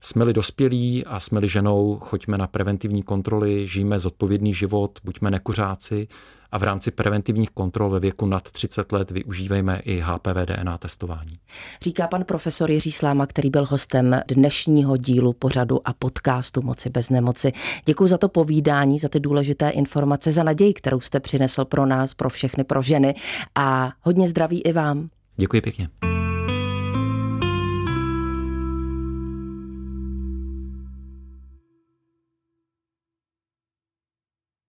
Jsme-li 0.05 0.33
dospělí 0.33 1.05
a 1.05 1.19
jsme-li 1.19 1.47
ženou, 1.47 1.97
choďme 2.01 2.37
na 2.37 2.47
preventivní 2.47 3.03
kontroly, 3.03 3.67
žijeme 3.67 3.99
zodpovědný 3.99 4.53
život, 4.53 4.99
buďme 5.03 5.31
nekuřáci 5.31 6.07
a 6.51 6.57
v 6.59 6.63
rámci 6.63 6.91
preventivních 6.91 7.49
kontrol 7.49 7.89
ve 7.89 7.99
věku 7.99 8.25
nad 8.25 8.51
30 8.51 8.91
let 8.91 9.11
využívejme 9.11 9.79
i 9.79 9.99
HPV 9.99 10.45
DNA 10.45 10.77
testování. 10.77 11.37
Říká 11.81 12.07
pan 12.07 12.23
profesor 12.23 12.71
Jiří 12.71 12.91
Sláma, 12.91 13.27
který 13.27 13.49
byl 13.49 13.65
hostem 13.65 14.21
dnešního 14.27 14.97
dílu 14.97 15.33
pořadu 15.33 15.87
a 15.87 15.93
podcastu 15.93 16.61
Moci 16.61 16.89
bez 16.89 17.09
nemoci. 17.09 17.51
Děkuji 17.85 18.07
za 18.07 18.17
to 18.17 18.29
povídání, 18.29 18.99
za 18.99 19.09
ty 19.09 19.19
důležité 19.19 19.69
informace, 19.69 20.31
za 20.31 20.43
naději, 20.43 20.73
kterou 20.73 20.99
jste 20.99 21.19
přinesl 21.19 21.65
pro 21.65 21.85
nás, 21.85 22.13
pro 22.13 22.29
všechny, 22.29 22.63
pro 22.63 22.81
ženy 22.81 23.15
a 23.55 23.91
hodně 24.01 24.29
zdraví 24.29 24.61
i 24.61 24.73
vám. 24.73 25.09
Děkuji 25.37 25.61
pěkně. 25.61 25.89